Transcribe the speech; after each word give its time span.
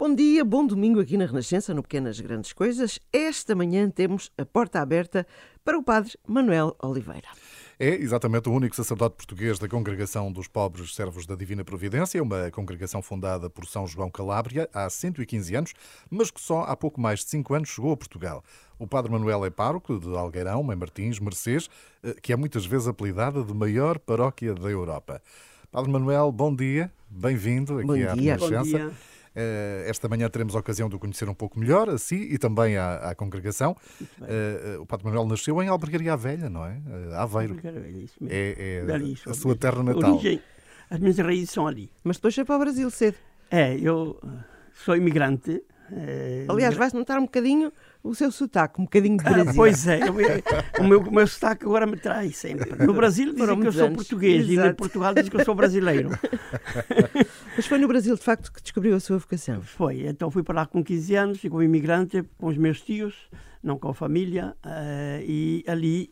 Bom 0.00 0.14
dia, 0.14 0.44
bom 0.44 0.64
domingo 0.64 1.00
aqui 1.00 1.16
na 1.16 1.26
Renascença, 1.26 1.74
no 1.74 1.82
Pequenas 1.82 2.20
Grandes 2.20 2.52
Coisas. 2.52 3.00
Esta 3.12 3.52
manhã 3.56 3.90
temos 3.90 4.30
a 4.38 4.46
porta 4.46 4.80
aberta 4.80 5.26
para 5.64 5.76
o 5.76 5.82
Padre 5.82 6.12
Manuel 6.24 6.76
Oliveira. 6.80 7.26
É 7.80 7.96
exatamente 7.96 8.48
o 8.48 8.52
único 8.52 8.76
sacerdote 8.76 9.16
português 9.16 9.58
da 9.58 9.66
Congregação 9.68 10.30
dos 10.30 10.46
Pobres 10.46 10.94
Servos 10.94 11.26
da 11.26 11.34
Divina 11.34 11.64
Providência, 11.64 12.22
uma 12.22 12.48
congregação 12.52 13.02
fundada 13.02 13.50
por 13.50 13.66
São 13.66 13.88
João 13.88 14.08
Calábria 14.08 14.70
há 14.72 14.88
115 14.88 15.56
anos, 15.56 15.74
mas 16.08 16.30
que 16.30 16.40
só 16.40 16.60
há 16.60 16.76
pouco 16.76 17.00
mais 17.00 17.24
de 17.24 17.30
5 17.30 17.54
anos 17.54 17.68
chegou 17.68 17.90
a 17.90 17.96
Portugal. 17.96 18.44
O 18.78 18.86
Padre 18.86 19.10
Manuel 19.10 19.44
é 19.44 19.50
pároco 19.50 19.98
de 19.98 20.16
Algueirão, 20.16 20.62
Mãe 20.62 20.76
Martins, 20.76 21.18
Mercês, 21.18 21.68
eh, 22.04 22.14
que 22.22 22.32
é 22.32 22.36
muitas 22.36 22.64
vezes 22.64 22.86
apelidada 22.86 23.42
de 23.42 23.52
maior 23.52 23.98
paróquia 23.98 24.54
da 24.54 24.68
Europa. 24.68 25.20
Padre 25.72 25.90
Manuel, 25.90 26.30
bom 26.30 26.54
dia, 26.54 26.88
bem-vindo 27.10 27.78
aqui 27.78 27.86
bom 27.86 27.94
à 27.94 28.14
dia. 28.14 28.36
Renascença. 28.36 28.78
Bom 28.78 28.88
dia. 28.90 29.17
Eh, 29.34 29.84
esta 29.86 30.08
manhã 30.08 30.28
teremos 30.28 30.54
a 30.56 30.58
ocasião 30.58 30.88
de 30.88 30.96
o 30.96 30.98
conhecer 30.98 31.28
um 31.28 31.34
pouco 31.34 31.58
melhor, 31.58 31.88
a 31.88 31.98
si 31.98 32.16
e 32.16 32.38
também 32.38 32.76
à, 32.76 33.10
à 33.10 33.14
congregação. 33.14 33.76
Uh, 34.20 34.82
o 34.82 34.86
Padre 34.86 35.06
Manuel 35.06 35.26
nasceu 35.26 35.62
em 35.62 35.68
Albergaria 35.68 36.16
Velha, 36.16 36.48
não 36.48 36.64
é? 36.64 36.80
Uh, 36.86 37.14
Aveiro. 37.14 37.54
Velha, 37.54 37.88
isso 37.88 38.16
mesmo. 38.20 38.34
É, 38.34 38.84
é 39.26 39.30
a 39.30 39.34
sua 39.34 39.54
terra 39.56 39.82
natal. 39.82 40.14
Origem, 40.14 40.40
as 40.90 40.98
minhas 40.98 41.18
raízes 41.18 41.50
são 41.50 41.66
ali. 41.66 41.90
Mas 42.02 42.16
depois 42.16 42.34
foi 42.34 42.44
para 42.44 42.56
o 42.56 42.58
Brasil 42.58 42.90
cedo. 42.90 43.16
É, 43.50 43.78
eu 43.78 44.20
sou 44.84 44.96
imigrante. 44.96 45.62
É, 45.92 46.44
Aliás, 46.48 46.74
vai-se 46.74 46.94
notar 46.94 47.18
um 47.18 47.22
bocadinho 47.22 47.72
o 48.02 48.14
seu 48.14 48.30
sotaque, 48.30 48.80
um 48.80 48.84
bocadinho 48.84 49.16
de 49.16 49.24
Brasil. 49.24 49.50
Ah, 49.50 49.54
pois 49.54 49.86
é, 49.86 50.00
o 50.78 50.84
meu, 50.84 51.00
o 51.00 51.12
meu 51.12 51.26
sotaque 51.26 51.64
agora 51.64 51.86
me 51.86 51.96
traz 51.96 52.36
sempre. 52.36 52.70
No 52.84 52.92
Brasil 52.92 53.32
dizem 53.32 53.60
que 53.60 53.66
eu 53.66 53.72
sou 53.72 53.86
anos. 53.86 53.96
português 53.96 54.48
Exato. 54.48 54.66
e 54.66 54.70
no 54.70 54.74
Portugal 54.76 55.14
dizem 55.14 55.30
que 55.30 55.36
eu 55.36 55.44
sou 55.44 55.54
brasileiro. 55.54 56.10
Mas 57.56 57.66
foi 57.66 57.78
no 57.78 57.88
Brasil, 57.88 58.14
de 58.14 58.22
facto, 58.22 58.52
que 58.52 58.62
descobriu 58.62 58.94
a 58.94 59.00
sua 59.00 59.18
vocação? 59.18 59.62
Foi, 59.62 60.06
então 60.06 60.30
fui 60.30 60.42
para 60.42 60.60
lá 60.60 60.66
com 60.66 60.82
15 60.82 61.14
anos, 61.14 61.40
como 61.42 61.62
imigrante, 61.62 62.22
com 62.38 62.46
os 62.46 62.56
meus 62.56 62.80
tios, 62.80 63.14
não 63.62 63.78
com 63.78 63.88
a 63.88 63.94
família, 63.94 64.54
uh, 64.64 65.22
e 65.22 65.64
ali, 65.66 66.10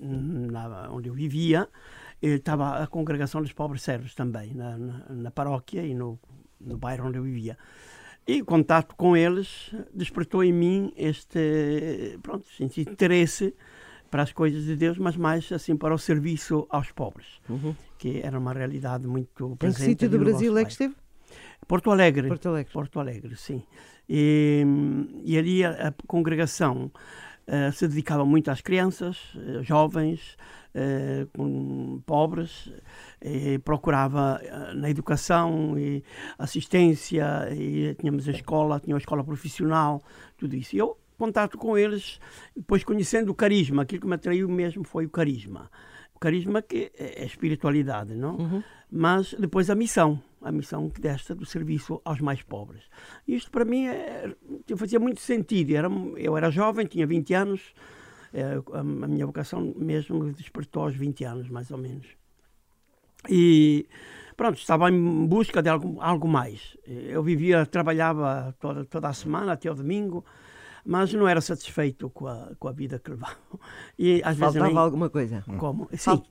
na, 0.00 0.90
onde 0.90 1.08
eu 1.08 1.14
vivia, 1.14 1.68
estava 2.20 2.82
a 2.82 2.86
congregação 2.86 3.42
dos 3.42 3.52
pobres 3.52 3.82
servos 3.82 4.14
também, 4.14 4.54
na, 4.54 4.78
na, 4.78 5.04
na 5.10 5.30
paróquia 5.30 5.82
e 5.82 5.94
no, 5.94 6.18
no 6.60 6.78
bairro 6.78 7.08
onde 7.08 7.18
eu 7.18 7.22
vivia. 7.22 7.58
E 8.26 8.40
o 8.40 8.44
contato 8.44 8.94
com 8.94 9.16
eles 9.16 9.74
despertou 9.92 10.44
em 10.44 10.52
mim 10.52 10.92
este 10.96 12.18
pronto, 12.22 12.46
este 12.60 12.82
interesse 12.82 13.54
para 14.10 14.22
as 14.22 14.32
coisas 14.32 14.64
de 14.64 14.76
Deus, 14.76 14.98
mas 14.98 15.16
mais 15.16 15.50
assim 15.50 15.76
para 15.76 15.94
o 15.94 15.98
serviço 15.98 16.66
aos 16.70 16.92
pobres, 16.92 17.40
uhum. 17.48 17.74
que 17.98 18.20
era 18.22 18.38
uma 18.38 18.52
realidade 18.52 19.06
muito 19.06 19.56
presente. 19.56 19.82
Em 19.82 19.84
que 19.84 19.90
sítio 19.90 20.10
do 20.10 20.18
Brasil 20.18 20.56
é 20.56 20.64
que 20.64 20.70
esteve? 20.70 20.94
Porto 21.66 21.90
Alegre. 21.90 22.28
Porto 22.28 22.48
Alegre. 22.48 22.72
Porto 22.72 23.00
Alegre, 23.00 23.36
sim. 23.36 23.62
E, 24.08 24.64
e 25.24 25.38
ali 25.38 25.64
a, 25.64 25.88
a 25.88 25.94
congregação 26.06 26.90
uh, 27.48 27.72
se 27.72 27.86
dedicava 27.88 28.24
muito 28.24 28.50
às 28.50 28.60
crianças, 28.60 29.18
uh, 29.34 29.62
jovens, 29.62 30.36
uh, 30.74 31.26
com 31.36 32.00
pobres, 32.06 32.72
e 33.20 33.58
procurava 33.58 34.40
na 34.74 34.90
educação 34.90 35.78
e 35.78 36.02
assistência, 36.38 37.48
e 37.52 37.94
tínhamos 37.94 38.28
a 38.28 38.32
escola, 38.32 38.80
tinha 38.80 38.96
a 38.96 38.98
escola 38.98 39.22
profissional, 39.22 40.02
tudo 40.36 40.56
isso. 40.56 40.74
E 40.74 40.78
eu 40.78 40.98
contato 41.16 41.56
com 41.56 41.78
eles, 41.78 42.18
depois 42.56 42.82
conhecendo 42.82 43.30
o 43.30 43.34
carisma, 43.34 43.82
aquilo 43.82 44.00
que 44.00 44.06
me 44.08 44.14
atraiu 44.14 44.48
mesmo 44.48 44.82
foi 44.82 45.06
o 45.06 45.10
carisma. 45.10 45.70
O 46.14 46.18
carisma 46.18 46.60
que 46.60 46.90
é, 46.98 47.22
é 47.22 47.24
espiritualidade, 47.24 48.14
não? 48.14 48.36
Uhum. 48.36 48.62
Mas 48.90 49.32
depois 49.38 49.70
a 49.70 49.74
missão, 49.74 50.20
a 50.42 50.50
missão 50.50 50.90
desta 51.00 51.34
do 51.34 51.46
serviço 51.46 52.00
aos 52.04 52.20
mais 52.20 52.42
pobres. 52.42 52.82
Isto 53.26 53.50
para 53.50 53.64
mim 53.64 53.86
é, 53.86 54.34
fazia 54.76 54.98
muito 54.98 55.20
sentido. 55.20 55.74
Era, 55.74 55.88
eu 56.16 56.36
era 56.36 56.50
jovem, 56.50 56.86
tinha 56.86 57.06
20 57.06 57.34
anos, 57.34 57.60
é, 58.32 58.60
a, 58.72 58.82
minha 58.82 59.26
vocação 59.26 59.74
mesmo 59.76 60.18
me 60.22 60.32
despertou 60.32 60.84
aos 60.84 60.94
20 60.94 61.24
anos, 61.24 61.48
mais 61.48 61.70
ou 61.70 61.78
menos. 61.78 62.06
E 63.28 63.86
pronto, 64.36 64.58
estava 64.58 64.90
em 64.90 65.26
busca 65.26 65.62
de 65.62 65.68
algo, 65.68 66.00
algo 66.00 66.26
mais. 66.26 66.76
Eu 66.86 67.22
vivia, 67.22 67.66
trabalhava 67.66 68.54
toda, 68.58 68.84
toda 68.84 69.08
a 69.08 69.12
semana, 69.12 69.52
até 69.52 69.70
o 69.70 69.74
domingo, 69.74 70.24
mas 70.84 71.12
não 71.12 71.28
era 71.28 71.40
satisfeito 71.40 72.10
com 72.10 72.26
a, 72.26 72.50
com 72.58 72.68
a 72.68 72.72
vida 72.72 72.98
que 72.98 73.10
levava. 73.10 73.36
E, 73.98 74.16
às 74.24 74.36
Faltava 74.36 74.52
vezes, 74.52 74.74
nem, 74.74 74.76
alguma 74.76 75.10
coisa. 75.10 75.44
Como? 75.58 75.88
Sim. 75.92 75.96
Falt... 75.98 76.24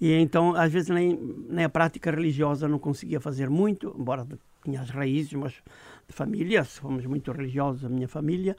E 0.00 0.12
então, 0.14 0.54
às 0.54 0.72
vezes, 0.72 0.88
nem, 0.88 1.16
nem 1.48 1.64
a 1.64 1.68
prática 1.68 2.10
religiosa 2.10 2.68
não 2.68 2.78
conseguia 2.78 3.20
fazer 3.20 3.50
muito, 3.50 3.94
embora 3.98 4.26
tinha 4.64 4.80
as 4.80 4.90
raízes, 4.90 5.32
mas 5.32 5.52
de 6.06 6.14
família, 6.14 6.64
fomos 6.64 7.04
muito 7.06 7.32
religiosos, 7.32 7.84
a 7.84 7.88
minha 7.88 8.08
família. 8.08 8.56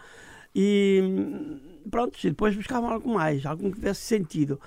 E 0.53 1.01
pronto, 1.89 2.17
e 2.23 2.29
depois 2.29 2.55
buscavam 2.55 2.89
algo 2.89 3.13
mais, 3.13 3.45
algo 3.45 3.69
que 3.69 3.75
tivesse 3.75 4.01
sentido. 4.01 4.59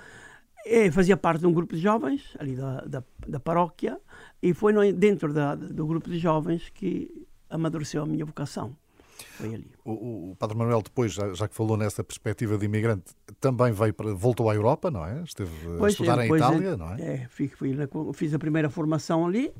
Fazia 0.93 1.17
parte 1.17 1.41
de 1.41 1.47
um 1.47 1.53
grupo 1.53 1.75
de 1.75 1.81
jovens, 1.81 2.35
ali 2.39 2.55
da, 2.55 2.81
da, 2.81 3.03
da 3.27 3.39
paróquia, 3.39 3.99
e 4.41 4.53
foi 4.53 4.71
no, 4.71 4.93
dentro 4.93 5.33
da, 5.33 5.55
do 5.55 5.85
grupo 5.85 6.09
de 6.09 6.17
jovens 6.17 6.69
que 6.69 7.27
amadureceu 7.49 8.03
a 8.03 8.05
minha 8.05 8.25
vocação. 8.25 8.75
Foi 9.23 9.53
ali. 9.53 9.71
O, 9.83 10.31
o 10.31 10.35
Padre 10.35 10.57
Manuel, 10.57 10.81
depois, 10.81 11.13
já, 11.13 11.33
já, 11.33 11.47
que 11.47 11.55
falou 11.55 11.77
nessa 11.77 12.03
perspectiva 12.03 12.57
de 12.57 12.65
imigrante, 12.65 13.13
também 13.39 13.71
veio 13.71 13.93
para, 13.93 14.13
voltou 14.13 14.49
à 14.49 14.55
Europa, 14.55 14.91
não 14.91 15.05
é? 15.05 15.23
Esteve 15.23 15.51
pois, 15.77 15.83
a 15.83 15.87
estudar 15.89 16.25
em 16.25 16.35
Itália, 16.35 16.77
não 16.77 16.93
é? 16.93 17.01
É, 17.01 17.27
fui, 17.27 17.47
fui, 17.47 17.75
fiz 18.13 18.33
a 18.33 18.39
primeira 18.39 18.69
formação 18.69 19.25
ali 19.25 19.53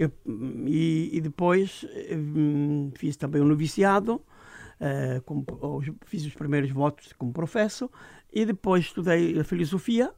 eu, 0.00 0.10
e, 0.66 1.10
e, 1.12 1.20
depois 1.20 1.84
hum, 2.10 2.90
fiz 2.96 3.18
também 3.18 3.42
o 3.42 3.44
um 3.44 3.48
noviciado, 3.48 4.14
uh, 4.80 5.20
como, 5.26 5.44
fiz 6.06 6.24
os 6.24 6.34
primeiros 6.34 6.70
votos 6.70 7.12
como 7.12 7.34
professor 7.34 7.90
e 8.32 8.46
depois 8.46 8.86
estudei 8.86 9.38
a 9.38 9.44
filosofia 9.44 10.10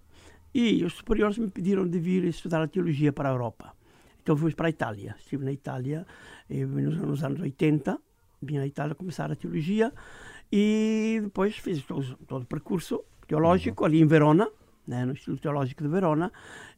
e 0.54 0.84
os 0.84 0.92
superiores 0.92 1.36
me 1.36 1.50
pediram 1.50 1.84
de 1.84 1.98
vir 1.98 2.22
estudar 2.26 2.62
a 2.62 2.68
teologia 2.68 3.12
para 3.12 3.28
a 3.28 3.32
Europa. 3.32 3.74
Então 4.22 4.36
fui 4.36 4.54
para 4.54 4.68
a 4.68 4.70
Itália. 4.70 5.16
Estive 5.18 5.44
na 5.44 5.52
Itália 5.52 6.06
eh, 6.48 6.64
nos, 6.64 7.24
anos 7.24 7.40
80, 7.40 7.98
vim 8.44 8.58
à 8.58 8.66
Itália 8.66 8.94
começar 8.94 9.30
a 9.30 9.36
teologia 9.36 9.92
e 10.50 11.20
depois 11.22 11.56
fiz 11.56 11.82
todo, 11.82 12.16
todo 12.26 12.42
o 12.42 12.46
percurso 12.46 13.02
teológico 13.26 13.82
uhum. 13.82 13.86
ali 13.86 14.00
em 14.00 14.06
Verona, 14.06 14.48
né, 14.86 15.04
no 15.04 15.12
Instituto 15.12 15.40
Teológico 15.40 15.82
de 15.82 15.88
Verona, 15.88 16.32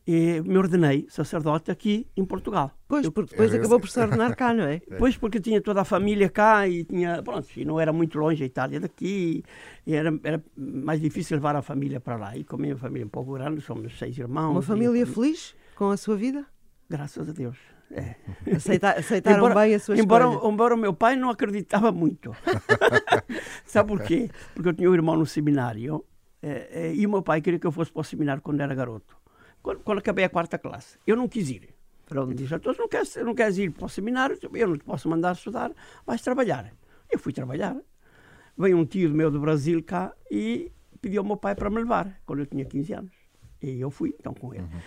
e 0.07 0.41
me 0.43 0.59
ordenei 0.59 1.07
sacerdote 1.09 1.71
aqui 1.71 2.07
em 2.17 2.25
Portugal. 2.25 2.71
Pois, 2.87 3.09
porque 3.09 3.31
depois 3.31 3.53
é 3.53 3.57
acabou 3.57 3.81
por 3.81 3.89
se 3.89 3.99
ordenar 3.99 4.37
cá, 4.37 4.53
não 4.53 4.65
é? 4.65 4.81
Pois, 4.99 5.17
porque 5.17 5.41
tinha 5.41 5.61
toda 5.61 5.81
a 5.81 5.85
família 5.85 6.29
cá 6.29 6.69
e 6.69 6.85
tinha, 6.85 7.23
pronto, 7.23 7.49
e 7.57 7.65
não 7.65 7.81
era 7.81 7.93
muito 7.93 8.19
longe 8.19 8.43
a 8.43 8.47
Itália 8.47 8.79
daqui, 8.79 9.43
e 9.87 9.95
era, 9.95 10.17
era 10.23 10.45
mais 10.57 11.01
difícil 11.01 11.37
levar 11.37 11.57
a 11.57 11.63
família 11.63 11.99
para 11.99 12.17
lá. 12.17 12.37
E 12.37 12.45
como 12.45 12.63
a 12.63 12.67
minha 12.67 12.77
família 12.77 13.05
é 13.05 13.07
um 13.07 13.11
pouco 13.11 13.33
grande, 13.33 13.61
somos 13.63 13.99
seis 13.99 14.17
irmãos. 14.19 14.53
Uma 14.53 14.63
família 14.63 15.03
e, 15.03 15.07
feliz 15.07 15.57
com 15.75 15.91
a 15.91 15.97
sua 15.97 16.17
vida? 16.17 16.45
Graças 16.89 17.29
a 17.29 17.33
Deus. 17.33 17.74
É. 17.95 18.17
Aceita, 18.57 18.91
aceitaram 18.91 19.39
embora, 19.39 19.55
bem 19.55 19.75
a 19.75 19.79
sua 19.79 19.97
embora, 19.97 20.25
escolha. 20.25 20.53
Embora 20.53 20.75
o 20.75 20.79
meu 20.79 20.93
pai 20.93 21.15
não 21.15 21.31
acreditava 21.31 21.93
muito. 21.93 22.35
Sabe 23.65 23.89
por 23.89 24.03
quê? 24.03 24.29
Porque 24.53 24.69
eu 24.69 24.73
tinha 24.73 24.91
um 24.91 24.95
irmão 24.95 25.17
no 25.17 25.25
seminário 25.25 26.05
é, 26.43 26.69
é, 26.73 26.95
e 26.95 27.07
o 27.07 27.11
meu 27.11 27.23
pai 27.23 27.41
queria 27.41 27.59
que 27.59 27.67
eu 27.67 27.73
fosse 27.73 27.93
para 27.93 28.01
o 28.01 28.05
seminário 28.05 28.43
quando 28.43 28.61
era 28.61 28.75
garoto. 28.75 29.17
Quando, 29.63 29.81
quando 29.81 29.99
acabei 29.99 30.25
a 30.25 30.29
quarta 30.29 30.59
classe. 30.59 30.99
Eu 31.07 31.17
não 31.17 31.29
quis 31.29 31.49
ir. 31.49 31.69
Pronto. 32.05 32.31
Ele 32.31 32.43
disse, 32.43 32.55
então, 32.55 32.75
não 32.77 32.89
queres, 32.89 33.17
não 33.17 33.35
queres 33.35 33.59
ir 33.59 33.71
para 33.71 33.87
o 33.87 33.89
seminário? 33.89 34.39
Eu 34.53 34.69
não 34.69 34.77
te 34.77 34.85
posso 34.85 35.09
mandar 35.09 35.33
estudar, 35.33 35.73
vais 36.05 36.21
trabalhar. 36.21 36.71
Eu 37.11 37.19
fui 37.19 37.33
trabalhar. 37.33 37.77
Veio 38.59 38.77
um 38.77 38.85
tio 38.85 39.11
meu 39.11 39.31
do 39.31 39.41
Brasil 39.41 39.83
cá 39.83 40.13
e 40.31 40.71
pediu 41.01 41.23
ao 41.23 41.27
meu 41.27 41.37
pai 41.37 41.55
para 41.55 41.71
me 41.71 41.77
levar, 41.77 42.21
quando 42.27 42.41
eu 42.41 42.47
tinha 42.47 42.65
15 42.65 42.93
anos. 42.93 43.13
E 43.63 43.81
eu 43.81 43.91
fui, 43.91 44.15
então, 44.19 44.35
com 44.35 44.53
ele. 44.53 44.65
Uhum. 44.65 44.81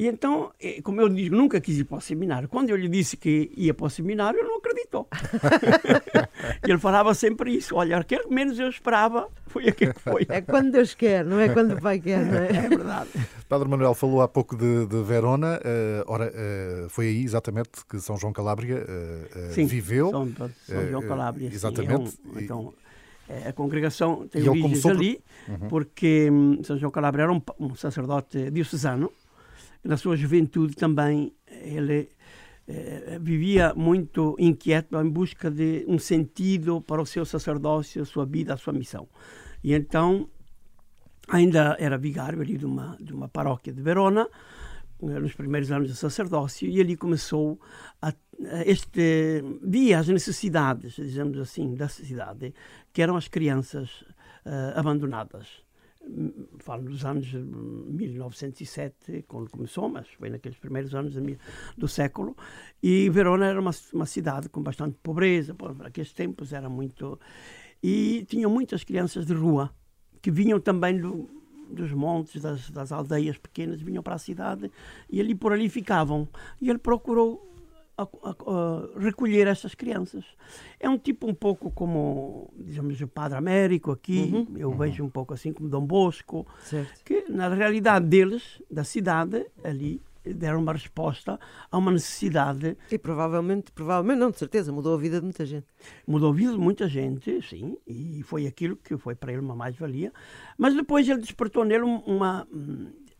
E 0.00 0.06
então, 0.06 0.50
como 0.82 0.98
eu 0.98 1.10
digo, 1.10 1.36
nunca 1.36 1.60
quis 1.60 1.76
ir 1.76 1.84
para 1.84 1.98
o 1.98 2.00
seminário. 2.00 2.48
Quando 2.48 2.70
eu 2.70 2.76
lhe 2.76 2.88
disse 2.88 3.18
que 3.18 3.52
ia 3.54 3.74
para 3.74 3.84
o 3.84 3.90
seminário, 3.90 4.40
ele 4.40 4.48
não 4.48 4.56
acreditou. 4.56 5.06
ele 6.66 6.78
falava 6.78 7.12
sempre 7.12 7.54
isso. 7.54 7.76
Olha, 7.76 7.98
aquele 7.98 8.22
que 8.22 8.34
menos 8.34 8.58
eu 8.58 8.70
esperava 8.70 9.28
foi 9.46 9.68
aquele 9.68 9.92
que 9.92 10.00
foi. 10.00 10.24
É 10.30 10.40
quando 10.40 10.72
Deus 10.72 10.94
quer, 10.94 11.22
não 11.22 11.38
é 11.38 11.50
quando 11.50 11.74
o 11.74 11.82
Pai 11.82 12.00
quer, 12.00 12.24
não 12.24 12.38
é? 12.38 12.48
É 12.48 12.68
verdade. 12.70 13.10
Padre 13.46 13.68
Manuel 13.68 13.92
falou 13.92 14.22
há 14.22 14.28
pouco 14.28 14.56
de, 14.56 14.86
de 14.86 15.02
Verona. 15.02 15.58
Uh, 15.58 16.10
ora, 16.10 16.32
uh, 16.32 16.88
foi 16.88 17.08
aí 17.08 17.22
exatamente 17.22 17.68
que 17.86 18.00
São 18.00 18.16
João 18.16 18.32
Calabria 18.32 18.82
uh, 18.82 19.52
sim, 19.52 19.66
viveu. 19.66 20.08
São, 20.08 20.32
São 20.66 20.88
João 20.88 21.02
Calabria. 21.02 21.50
exatamente. 21.52 22.12
Sim, 22.12 22.18
é 22.24 22.38
um, 22.38 22.40
então, 22.40 22.74
a 23.46 23.52
congregação 23.52 24.26
tem 24.28 24.48
origens 24.48 24.86
ali, 24.86 25.20
uhum. 25.46 25.68
porque 25.68 26.30
um, 26.32 26.64
São 26.64 26.78
João 26.78 26.90
Calabria 26.90 27.24
era 27.24 27.32
um, 27.34 27.42
um 27.60 27.74
sacerdote 27.74 28.50
diocesano 28.50 29.12
na 29.82 29.96
sua 29.96 30.16
juventude 30.16 30.74
também 30.74 31.32
ele 31.46 32.10
eh, 32.68 33.18
vivia 33.20 33.74
muito 33.74 34.36
inquieto 34.38 34.96
em 35.00 35.08
busca 35.08 35.50
de 35.50 35.84
um 35.88 35.98
sentido 35.98 36.80
para 36.80 37.02
o 37.02 37.06
seu 37.06 37.24
sacerdócio, 37.24 38.02
a 38.02 38.04
sua 38.04 38.24
vida, 38.24 38.54
a 38.54 38.56
sua 38.56 38.72
missão. 38.72 39.08
E 39.64 39.74
então 39.74 40.28
ainda 41.28 41.76
era 41.78 41.98
vigário 41.98 42.40
ali 42.40 42.56
de 42.56 42.66
uma, 42.66 42.96
de 43.00 43.12
uma 43.12 43.28
paróquia 43.28 43.72
de 43.72 43.82
Verona, 43.82 44.28
nos 45.02 45.34
primeiros 45.34 45.72
anos 45.72 45.88
de 45.88 45.96
sacerdócio, 45.96 46.68
e 46.68 46.80
ali 46.80 46.96
começou 46.96 47.58
a, 48.02 48.08
a 48.08 48.14
este 48.66 49.42
via 49.62 49.98
as 49.98 50.08
necessidades, 50.08 50.94
dizemos 50.94 51.38
assim, 51.38 51.74
da 51.74 51.88
cidade, 51.88 52.54
que 52.92 53.00
eram 53.00 53.16
as 53.16 53.26
crianças 53.26 54.02
uh, 54.44 54.78
abandonadas. 54.78 55.64
Falo 56.58 56.84
dos 56.84 57.04
anos 57.04 57.32
1907, 57.32 59.24
quando 59.28 59.50
começou, 59.50 59.88
mas 59.88 60.08
foi 60.08 60.30
naqueles 60.30 60.58
primeiros 60.58 60.94
anos 60.94 61.14
do 61.76 61.86
século. 61.86 62.36
E 62.82 63.08
Verona 63.10 63.46
era 63.46 63.60
uma, 63.60 63.70
uma 63.92 64.06
cidade 64.06 64.48
com 64.48 64.62
bastante 64.62 64.96
pobreza, 65.02 65.54
para 65.54 65.88
aqueles 65.88 66.12
tempos 66.12 66.52
era 66.52 66.68
muito. 66.68 67.18
E 67.82 68.24
tinham 68.28 68.50
muitas 68.50 68.82
crianças 68.82 69.26
de 69.26 69.34
rua, 69.34 69.70
que 70.20 70.30
vinham 70.30 70.58
também 70.58 70.98
do, 70.98 71.28
dos 71.70 71.92
montes, 71.92 72.42
das, 72.42 72.70
das 72.70 72.92
aldeias 72.92 73.38
pequenas, 73.38 73.80
vinham 73.80 74.02
para 74.02 74.14
a 74.14 74.18
cidade 74.18 74.70
e 75.08 75.20
ali 75.20 75.34
por 75.34 75.52
ali 75.52 75.68
ficavam. 75.68 76.28
E 76.60 76.68
ele 76.68 76.78
procurou 76.78 77.49
a, 78.02 78.28
a, 78.28 78.30
a 78.30 79.00
recolher 79.00 79.46
essas 79.46 79.74
crianças. 79.74 80.24
É 80.78 80.88
um 80.88 80.98
tipo 80.98 81.26
um 81.26 81.34
pouco 81.34 81.70
como, 81.70 82.52
digamos, 82.58 83.00
o 83.00 83.08
Padre 83.08 83.38
Américo 83.38 83.90
aqui, 83.90 84.30
uhum. 84.32 84.56
eu 84.56 84.70
uhum. 84.70 84.76
vejo 84.76 85.04
um 85.04 85.10
pouco 85.10 85.34
assim 85.34 85.52
como 85.52 85.68
Dom 85.68 85.84
Bosco, 85.84 86.46
certo. 86.62 87.04
que 87.04 87.24
na 87.28 87.48
realidade 87.48 88.06
deles, 88.06 88.62
da 88.70 88.84
cidade, 88.84 89.46
ali, 89.62 90.00
deram 90.24 90.60
uma 90.60 90.72
resposta 90.72 91.38
a 91.70 91.78
uma 91.78 91.90
necessidade. 91.90 92.76
E 92.90 92.98
provavelmente, 92.98 93.72
provavelmente 93.72 94.18
não, 94.18 94.30
de 94.30 94.38
certeza, 94.38 94.72
mudou 94.72 94.94
a 94.94 94.98
vida 94.98 95.18
de 95.18 95.24
muita 95.24 95.46
gente. 95.46 95.66
Mudou 96.06 96.30
a 96.30 96.34
vida 96.34 96.52
de 96.52 96.58
muita 96.58 96.88
gente, 96.88 97.40
sim, 97.42 97.76
e 97.86 98.22
foi 98.22 98.46
aquilo 98.46 98.76
que 98.76 98.96
foi 98.96 99.14
para 99.14 99.32
ele 99.32 99.40
uma 99.40 99.54
mais-valia. 99.54 100.12
Mas 100.58 100.74
depois 100.74 101.08
ele 101.08 101.20
despertou 101.20 101.64
nele 101.64 101.84
uma, 102.06 102.46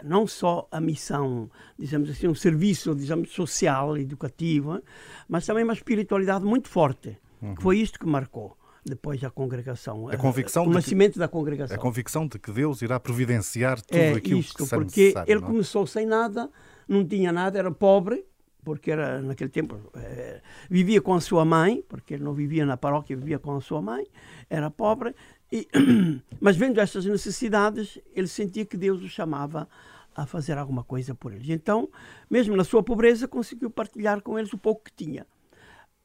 não 0.05 0.27
só 0.27 0.67
a 0.71 0.81
missão, 0.81 1.51
dizemos 1.79 2.11
assim, 2.11 2.29
um 2.29 2.35
serviço, 2.35 2.95
digamos, 2.95 3.31
social, 3.33 3.97
educativo, 3.97 4.81
mas 5.29 5.47
também 5.47 5.65
uma 5.65 5.73
espiritualidade 5.73 6.45
muito 6.45 6.69
forte, 6.69 7.19
uhum. 7.41 7.55
que 7.55 7.63
foi 7.63 7.79
isto 7.79 7.99
que 7.99 8.07
marcou 8.07 8.57
depois 8.85 9.23
a 9.23 9.31
congregação. 9.31 10.09
A 10.09 10.17
convicção 10.17 10.65
o 10.65 10.71
nascimento 10.71 11.15
que, 11.15 11.19
da 11.19 11.29
congregação. 11.29 11.77
A 11.77 11.79
convicção 11.79 12.27
de 12.27 12.39
que 12.39 12.51
Deus 12.51 12.83
irá 12.83 12.99
providenciar 12.99 13.81
tudo 13.81 13.99
é 13.99 14.13
aquilo 14.13 14.41
isto, 14.41 14.57
que 14.57 14.65
será 14.65 14.83
porque 14.83 15.15
ele 15.27 15.41
não? 15.41 15.49
É? 15.49 15.51
começou 15.51 15.87
sem 15.87 16.07
nada, 16.07 16.51
não 16.89 17.05
tinha 17.07 17.33
nada, 17.33 17.59
era 17.59 17.71
pobre, 17.71 18.25
porque 18.65 18.91
era 18.91 19.21
naquele 19.21 19.51
tempo 19.51 19.79
é, 19.95 20.41
vivia 20.69 21.01
com 21.01 21.15
a 21.15 21.21
sua 21.21 21.45
mãe, 21.45 21.85
porque 21.89 22.15
ele 22.15 22.25
não 22.25 22.33
vivia 22.33 22.65
na 22.67 22.77
paróquia, 22.77 23.17
vivia 23.17 23.39
com 23.39 23.55
a 23.55 23.61
sua 23.61 23.81
mãe, 23.81 24.07
era 24.49 24.71
pobre, 24.71 25.15
e, 25.53 25.69
mas 26.41 26.57
vendo 26.57 26.81
essas 26.81 27.05
necessidades, 27.05 27.99
ele 28.15 28.29
sentia 28.29 28.65
que 28.65 28.77
Deus 28.77 29.03
o 29.03 29.09
chamava 29.09 29.69
a 30.15 30.27
fazer 30.27 30.59
alguma 30.59 30.85
coisa 30.85 31.15
por 31.15 31.33
eles. 31.33 31.49
Então, 31.49 31.89
mesmo 32.29 32.57
na 32.57 32.65
sua 32.65 32.83
pobreza, 32.83 33.27
conseguiu 33.29 33.71
partilhar 33.71 34.21
com 34.21 34.39
eles 34.39 34.53
o 34.53 34.59
pouco 34.59 34.85
que 34.85 34.93
tinha. 34.93 35.27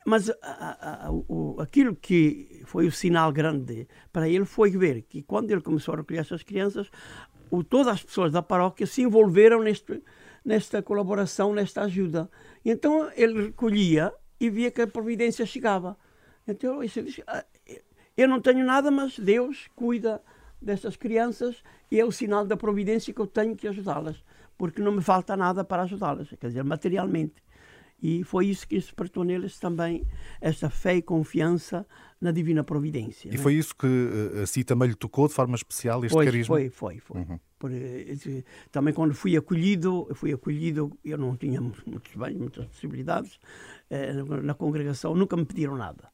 Mas 0.06 0.30
a, 0.30 1.08
a, 1.08 1.12
o, 1.12 1.58
aquilo 1.60 1.96
que 1.96 2.62
foi 2.66 2.86
o 2.86 2.92
sinal 2.92 3.32
grande 3.32 3.88
para 4.14 4.30
ele 4.30 4.46
foi 4.46 4.70
ver 4.70 5.02
que 5.02 5.24
quando 5.24 5.50
ele 5.50 5.62
começou 5.62 5.96
a 5.96 5.98
recolher 5.98 6.20
essas 6.20 6.44
crianças, 6.44 6.92
o, 7.50 7.64
todas 7.64 7.88
as 7.88 8.04
pessoas 8.04 8.32
da 8.32 8.44
paróquia 8.44 8.86
se 8.86 9.02
envolveram 9.02 9.64
neste, 9.64 10.04
nesta 10.44 10.82
colaboração, 10.84 11.54
nesta 11.54 11.82
ajuda. 11.82 12.30
Então 12.64 13.10
ele 13.16 13.48
recolhia 13.48 14.14
e 14.40 14.48
via 14.48 14.70
que 14.70 14.82
a 14.82 14.88
providência 14.88 15.44
chegava. 15.44 15.98
Então 16.48 16.84
ele 16.84 17.02
disse, 17.02 17.24
ah, 17.26 17.44
eu 18.18 18.28
não 18.28 18.40
tenho 18.40 18.66
nada, 18.66 18.90
mas 18.90 19.20
Deus 19.20 19.68
cuida 19.76 20.22
dessas 20.62 20.96
crianças 20.96 21.58
e 21.92 22.00
é 22.00 22.06
o 22.06 22.12
sinal 22.12 22.46
da 22.46 22.58
providência 22.58 23.14
que 23.14 23.20
eu 23.20 23.28
tenho 23.28 23.56
que 23.56 23.68
ajudá-las, 23.68 24.24
porque 24.58 24.82
não 24.82 24.92
me 24.92 25.02
falta 25.02 25.36
nada 25.36 25.64
para 25.64 25.84
ajudá-las, 25.84 26.30
quer 26.40 26.48
dizer, 26.48 26.64
materialmente. 26.64 27.46
E 28.02 28.24
foi 28.24 28.48
isso 28.48 28.68
que 28.68 28.76
despertou 28.76 29.24
neles 29.24 29.58
também 29.58 30.06
esta 30.42 30.70
fé 30.70 30.96
e 30.96 31.02
confiança 31.02 31.88
na 32.20 32.32
divina 32.32 32.64
providência. 32.64 33.30
E 33.30 33.32
né? 33.32 33.38
foi 33.38 33.54
isso 33.54 33.76
que 33.76 33.88
uh, 33.88 34.44
a 34.44 34.46
si 34.46 34.64
também 34.64 34.90
lhe 34.90 34.96
tocou 34.96 35.28
de 35.28 35.34
forma 35.34 35.56
especial 35.56 36.04
este 36.04 36.14
pois, 36.14 36.26
carisma? 36.26 36.56
Foi, 36.56 36.70
foi, 36.70 37.00
foi. 37.00 37.22
Uhum. 37.22 37.40
Por, 37.58 37.72
uh, 37.72 38.44
também 38.72 38.94
quando 38.94 39.14
fui 39.14 39.38
acolhido, 39.38 40.08
fui 40.14 40.34
acolhido, 40.34 40.92
eu 41.04 41.18
não 41.18 41.36
tinha 41.38 41.62
muitos 41.62 42.16
bens, 42.16 42.38
muitas 42.38 42.66
possibilidades 42.66 43.40
uh, 43.90 44.42
na 44.42 44.54
congregação, 44.54 45.16
nunca 45.16 45.36
me 45.38 45.46
pediram 45.46 45.76
nada. 45.76 46.10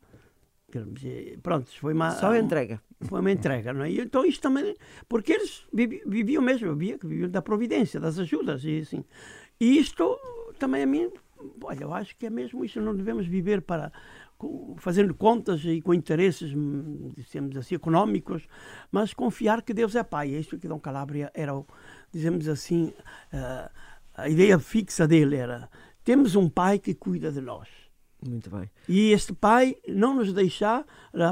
Pronto, 1.42 1.70
foi 1.80 1.94
uma. 1.94 2.12
Só 2.12 2.36
entrega. 2.36 2.82
Foi 3.02 3.20
uma 3.20 3.32
entrega, 3.32 3.74
não 3.74 3.84
é? 3.84 3.92
E 3.92 4.00
então 4.00 4.26
isto 4.26 4.42
também. 4.42 4.76
Porque 5.08 5.34
eles 5.34 5.66
viviam 6.06 6.42
mesmo, 6.42 6.76
via 6.76 6.98
que 6.98 7.08
viviam 7.08 7.30
da 7.30 7.42
providência, 7.42 8.00
das 8.00 8.18
ajudas 8.20 8.64
e 8.64 8.80
assim. 8.80 9.04
E 9.60 9.78
isto 9.78 10.18
também 10.58 10.84
a 10.84 10.86
mim. 10.86 11.12
Olha, 11.64 11.84
eu 11.84 11.94
acho 11.94 12.16
que 12.18 12.26
é 12.26 12.30
mesmo 12.30 12.64
isso. 12.64 12.80
Não 12.80 12.96
devemos 12.96 13.26
viver 13.28 13.62
para. 13.62 13.92
fazendo 14.78 15.14
contas 15.14 15.64
e 15.66 15.82
com 15.82 15.94
interesses, 15.94 16.54
dizemos 17.16 17.58
assim, 17.58 17.76
económicos, 17.76 18.48
mas 18.92 19.14
confiar 19.14 19.62
que 19.62 19.74
Deus 19.74 19.96
é 19.96 20.04
Pai. 20.04 20.34
É 20.34 20.40
isto 20.40 20.58
que 20.58 20.68
Dom 20.68 20.80
Calabria 20.80 21.32
era, 21.34 21.54
dizemos 22.12 22.48
assim, 22.48 22.94
a 24.16 24.30
ideia 24.30 24.60
fixa 24.60 25.08
dele 25.08 25.36
era: 25.36 25.70
temos 26.04 26.36
um 26.36 26.48
Pai 26.48 26.80
que 26.80 26.94
cuida 26.94 27.32
de 27.32 27.42
nós 27.42 27.81
muito 28.26 28.50
bem. 28.50 28.70
E 28.88 29.12
este 29.12 29.34
Pai 29.34 29.76
não 29.88 30.16
nos 30.16 30.32
deixará 30.32 30.86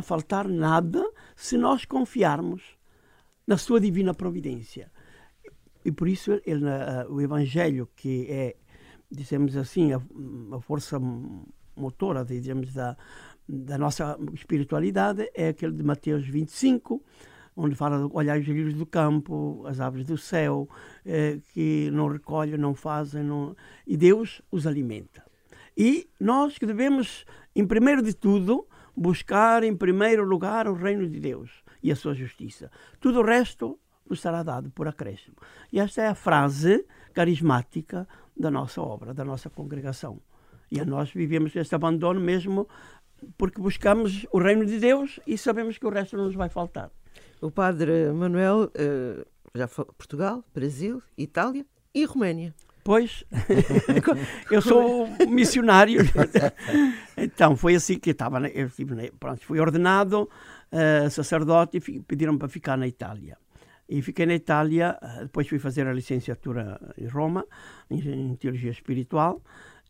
faltar 0.04 0.48
nada 0.48 1.08
se 1.36 1.58
nós 1.58 1.86
confiarmos 1.86 2.64
na 3.46 3.58
sua 3.58 3.80
divina 3.80 4.14
providência. 4.14 4.92
E 5.84 5.92
por 5.92 6.08
isso 6.08 6.42
ele, 6.46 6.66
o 7.10 7.22
Evangelho, 7.22 7.90
que 7.96 8.28
é, 8.30 8.56
dizemos 9.10 9.56
assim, 9.56 9.94
a, 9.94 10.02
a 10.56 10.62
força 10.62 11.00
motora, 11.76 12.26
dizemos, 12.26 12.74
da, 12.74 12.98
da 13.48 13.78
nossa 13.78 14.18
espiritualidade, 14.34 15.30
é 15.34 15.50
aquele 15.50 15.74
de 15.74 15.84
Mateus 15.84 16.28
25, 16.28 17.02
onde 17.56 17.76
fala 17.76 18.08
de 18.08 18.16
olhar 18.16 18.40
os 18.40 18.46
lírios 18.46 18.74
do 18.74 18.86
campo, 18.86 19.64
as 19.66 19.80
aves 19.80 20.06
do 20.06 20.18
céu, 20.18 20.68
eh, 21.06 21.40
que 21.54 21.90
não 21.92 22.08
recolhem, 22.08 22.58
não 22.58 22.74
fazem, 22.74 23.24
não... 23.24 23.56
e 23.86 23.98
Deus 23.98 24.42
os 24.52 24.66
alimenta. 24.66 25.29
E 25.78 26.10
nós 26.20 26.58
que 26.58 26.66
devemos, 26.66 27.26
em 27.56 27.66
primeiro 27.66 28.02
de 28.02 28.14
tudo, 28.14 28.68
buscar 28.96 29.64
em 29.64 29.76
primeiro 29.76 30.26
lugar 30.26 30.68
o 30.68 30.74
reino 30.74 31.08
de 31.08 31.20
Deus 31.20 31.64
e 31.82 31.92
a 31.92 31.96
sua 31.96 32.14
justiça. 32.14 32.72
Tudo 33.00 33.20
o 33.20 33.26
resto 33.26 33.80
nos 34.10 34.20
será 34.22 34.44
dado 34.44 34.70
por 34.72 34.88
acréscimo. 34.88 35.38
E 35.72 35.80
esta 35.80 36.02
é 36.02 36.08
a 36.08 36.16
frase 36.16 36.86
carismática 37.14 38.08
da 38.36 38.50
nossa 38.50 38.82
obra, 38.82 39.14
da 39.14 39.24
nossa 39.24 39.50
congregação. 39.50 40.20
E 40.72 40.80
a 40.80 40.86
nós 40.86 41.12
vivemos 41.12 41.56
este 41.56 41.76
abandono 41.76 42.20
mesmo 42.20 42.68
porque 43.38 43.62
buscamos 43.62 44.26
o 44.32 44.40
reino 44.40 44.66
de 44.66 44.80
Deus 44.80 45.20
e 45.28 45.38
sabemos 45.38 45.78
que 45.78 45.86
o 45.86 45.90
resto 45.90 46.18
não 46.18 46.26
nos 46.26 46.36
vai 46.36 46.50
faltar. 46.50 46.92
O 47.42 47.52
padre 47.52 48.12
Manuel 48.14 48.72
eh, 48.76 49.26
já 49.56 49.68
falou 49.68 49.94
Portugal, 49.94 50.44
Brasil, 50.54 51.02
Itália 51.18 51.66
e 51.94 52.06
Roménia. 52.06 52.54
Pois, 52.90 53.24
eu 54.50 54.64
sou 54.64 55.08
missionário. 55.28 56.02
então, 57.16 57.56
foi 57.56 57.76
assim 57.76 58.00
que 58.00 58.10
eu 58.10 58.14
estava. 58.14 58.40
Eu 58.50 58.66
estive, 58.66 59.12
pronto, 59.12 59.46
fui 59.46 59.60
ordenado 59.60 60.28
uh, 60.72 61.08
sacerdote 61.12 61.78
e 61.78 62.00
pediram 62.00 62.36
para 62.36 62.48
ficar 62.48 62.76
na 62.76 62.88
Itália. 62.88 63.38
E 63.88 64.02
fiquei 64.02 64.26
na 64.26 64.34
Itália, 64.34 64.98
uh, 65.04 65.22
depois 65.22 65.48
fui 65.48 65.60
fazer 65.60 65.86
a 65.86 65.94
licenciatura 65.94 66.82
em 66.98 67.06
Roma, 67.06 67.46
em, 67.92 68.00
em 68.00 68.36
Teologia 68.38 68.72
Espiritual. 68.72 69.40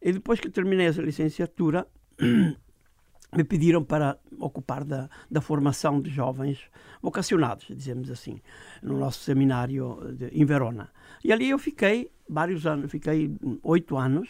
E 0.01 0.11
depois 0.11 0.41
que 0.41 0.49
terminei 0.49 0.87
essa 0.87 1.01
licenciatura, 1.01 1.87
me 3.31 3.45
pediram 3.45 3.81
para 3.81 4.17
ocupar 4.37 4.83
da, 4.83 5.09
da 5.31 5.39
formação 5.39 6.01
de 6.01 6.09
jovens 6.09 6.59
vocacionados, 7.01 7.67
dizemos 7.69 8.11
assim, 8.11 8.41
no 8.83 8.99
nosso 8.99 9.23
seminário 9.23 9.99
de, 10.17 10.27
em 10.33 10.43
Verona. 10.43 10.89
E 11.23 11.31
ali 11.31 11.49
eu 11.49 11.57
fiquei 11.57 12.11
vários 12.29 12.65
anos, 12.65 12.91
fiquei 12.91 13.35
oito 13.63 13.97
anos 13.97 14.29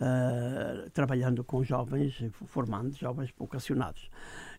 uh, 0.00 0.90
trabalhando 0.90 1.42
com 1.42 1.64
jovens, 1.64 2.22
formando 2.46 2.94
jovens 2.94 3.32
vocacionados. 3.36 4.10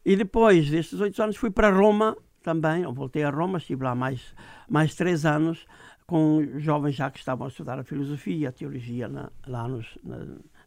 E 0.04 0.16
depois 0.16 0.70
destes 0.70 1.00
oito 1.00 1.22
anos 1.22 1.36
fui 1.36 1.52
para 1.52 1.70
Roma 1.70 2.18
também, 2.42 2.84
eu 2.84 2.94
voltei 2.94 3.24
a 3.24 3.30
Roma, 3.30 3.58
estive 3.58 3.84
lá 3.84 3.96
mais, 3.96 4.36
mais 4.70 4.96
três 4.96 5.26
anos 5.26 5.66
com 6.06 6.60
jovens 6.60 6.96
já 6.96 7.10
que 7.10 7.18
estavam 7.18 7.46
a 7.46 7.50
estudar 7.50 7.80
a 7.80 7.84
filosofia 7.84 8.50
a 8.50 8.52
teologia 8.52 9.08
na, 9.08 9.32
lá 9.48 9.68
nos, 9.68 9.98
na, 10.04 10.18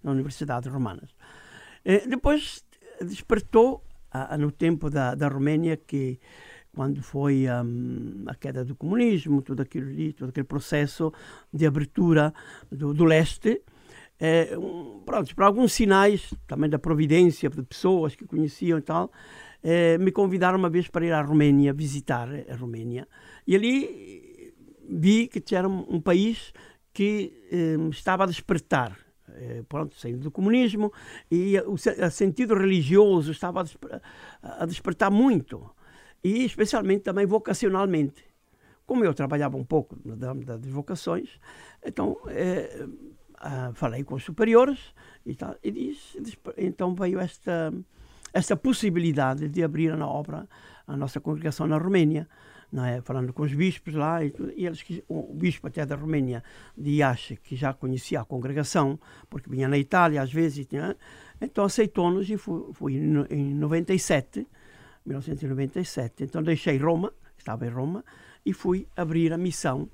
na 0.03 0.11
Universidade 0.11 0.69
Romanas. 0.69 1.15
E 1.85 2.07
depois 2.09 2.65
despertou 3.01 3.85
no 4.39 4.51
tempo 4.51 4.91
da, 4.91 5.15
da 5.15 5.29
Roménia 5.29 5.77
que 5.77 6.19
quando 6.79 7.03
foi 7.03 7.45
um, 7.51 8.23
a 8.29 8.37
queda 8.37 8.65
do 8.65 8.77
comunismo, 8.77 9.43
tudo 9.43 9.63
aquilo 9.63 9.91
todo 10.13 10.29
aquele 10.29 10.47
processo 10.47 11.13
de 11.53 11.67
abertura 11.67 12.33
do, 12.71 12.95
do 12.95 13.05
leste, 13.05 13.63
é, 14.17 14.57
um, 14.57 15.03
pronto, 15.05 15.35
para 15.35 15.47
alguns 15.47 15.73
sinais 15.73 16.33
também 16.47 16.71
da 16.71 16.79
providência 16.79 17.51
de 17.51 17.65
pessoas 17.65 18.15
que 18.15 18.25
conheciam 18.25 18.79
e 18.79 18.83
tal, 18.83 19.11
é, 19.61 19.99
me 19.99 20.13
convidaram 20.13 20.57
uma 20.57 20.71
vez 20.71 20.87
para 20.87 21.05
ir 21.05 21.11
à 21.11 21.21
Roménia, 21.21 21.73
visitar 21.73 22.29
a 22.49 22.55
Roménia, 22.55 23.09
e 23.45 23.57
ali 23.57 24.55
vi 24.89 25.27
que 25.27 25.57
era 25.57 25.69
um, 25.69 26.01
país 26.01 26.53
que 26.93 27.33
eh, 27.51 27.77
estava 27.91 28.23
a 28.23 28.27
despertar. 28.27 28.97
Eh, 29.31 29.63
pronto, 29.69 29.97
saindo 29.97 30.21
do 30.21 30.31
comunismo, 30.31 30.93
e 31.29 31.59
o, 31.59 31.73
o 31.75 32.11
sentido 32.11 32.55
religioso 32.55 33.33
estava 33.33 33.65
a, 34.43 34.63
a 34.63 34.67
despertar 34.67 35.11
muito, 35.11 35.69
e 36.23 36.45
especialmente 36.45 37.03
também 37.03 37.27
vocacionalmente. 37.27 38.25
Como 38.87 39.05
eu 39.05 39.13
trabalhava 39.13 39.57
um 39.57 39.65
pouco 39.65 39.97
das 40.05 40.67
vocações, 40.67 41.39
então 41.85 42.17
eh, 42.29 42.87
ah, 43.35 43.71
falei 43.75 44.03
com 44.03 44.15
os 44.15 44.25
superiores 44.25 44.95
e, 45.27 45.35
tal, 45.35 45.55
e 45.63 45.71
disse, 45.71 46.19
então 46.57 46.95
veio 46.95 47.21
esta, 47.21 47.73
esta 48.33 48.57
possibilidade 48.57 49.49
de 49.49 49.63
abrir 49.63 49.95
na 49.97 50.09
obra 50.09 50.49
a 50.87 50.97
nossa 50.97 51.21
congregação 51.21 51.67
na 51.67 51.77
Roménia 51.77 52.27
é? 52.85 53.01
falando 53.01 53.33
com 53.33 53.43
os 53.43 53.55
bispos 53.55 53.95
lá, 53.95 54.23
e, 54.23 54.33
e 54.55 54.67
eles, 54.67 54.85
o 55.09 55.33
bispo 55.35 55.67
até 55.67 55.87
da 55.87 55.97
Romênia, 55.97 56.43
de 56.77 56.91
Iache, 56.91 57.37
que 57.37 57.57
já 57.57 57.73
conhecia 57.73 58.21
a 58.21 58.25
congregação, 58.25 58.99
porque 59.31 59.49
vinha 59.49 59.67
na 59.69 59.79
Itália 59.79 60.21
às 60.21 60.31
vezes, 60.31 60.67
tinha, 60.67 60.95
então 61.41 61.65
aceitou-nos 61.65 62.29
e 62.29 62.37
fui, 62.37 62.73
fui 62.75 62.97
em 63.31 63.55
97, 63.55 64.47
1997. 65.09 66.25
Então 66.25 66.43
deixei 66.43 66.77
Roma, 66.79 67.13
estava 67.37 67.67
em 67.67 67.71
Roma, 67.71 68.05
e 68.45 68.53
fui 68.53 68.87
abrir 68.97 69.33
a 69.33 69.39
missão, 69.39 69.89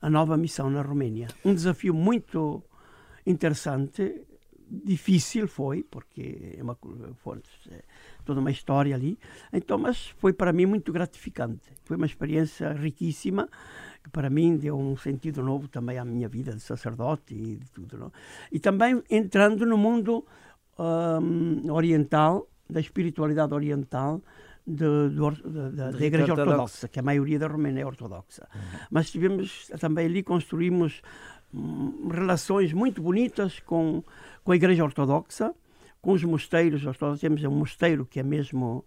a 0.00 0.08
nova 0.08 0.36
missão 0.36 0.70
na 0.70 0.82
Romênia. 0.82 1.28
Um 1.44 1.54
desafio 1.54 1.92
muito 1.92 2.62
interessante, 3.26 4.26
difícil 4.68 5.48
foi, 5.48 5.82
porque 5.82 6.56
é 6.56 6.62
uma, 6.62 6.76
foi, 7.16 7.40
toda 8.24 8.40
uma 8.40 8.50
história 8.50 8.94
ali. 8.94 9.18
Então, 9.52 9.76
mas 9.78 10.08
foi 10.18 10.32
para 10.32 10.52
mim 10.52 10.66
muito 10.66 10.92
gratificante. 10.92 11.72
Foi 11.84 11.96
uma 11.96 12.06
experiência 12.06 12.72
riquíssima 12.72 13.48
que 14.02 14.08
para 14.08 14.30
mim 14.30 14.56
deu 14.56 14.78
um 14.78 14.96
sentido 14.96 15.42
novo 15.42 15.68
também 15.68 15.98
à 15.98 16.04
minha 16.04 16.28
vida 16.28 16.54
de 16.54 16.60
sacerdote 16.60 17.34
e 17.34 17.56
de 17.56 17.70
tudo. 17.70 17.98
Não? 17.98 18.12
E 18.50 18.58
também 18.58 19.02
entrando 19.10 19.66
no 19.66 19.76
mundo 19.76 20.24
um, 20.78 21.70
oriental, 21.70 22.48
da 22.68 22.80
espiritualidade 22.80 23.52
oriental, 23.52 24.22
de, 24.70 25.92
da 25.92 26.04
Igreja 26.04 26.32
Ortodoxa, 26.32 26.88
que 26.88 26.98
a 26.98 27.02
maioria 27.02 27.38
da 27.38 27.46
Romênia 27.46 27.82
é 27.82 27.86
ortodoxa. 27.86 28.48
Uhum. 28.54 28.60
Mas 28.90 29.10
tivemos 29.10 29.68
também 29.80 30.06
ali 30.06 30.22
construímos 30.22 31.02
hum, 31.52 32.08
relações 32.10 32.72
muito 32.72 33.02
bonitas 33.02 33.60
com, 33.60 34.02
com 34.44 34.52
a 34.52 34.56
Igreja 34.56 34.84
Ortodoxa 34.84 35.54
com 36.00 36.12
os 36.12 36.24
mosteiros, 36.24 36.82
nós 36.82 37.20
temos 37.20 37.42
um 37.44 37.50
mosteiro 37.50 38.06
que 38.06 38.18
é 38.20 38.22
mesmo, 38.22 38.84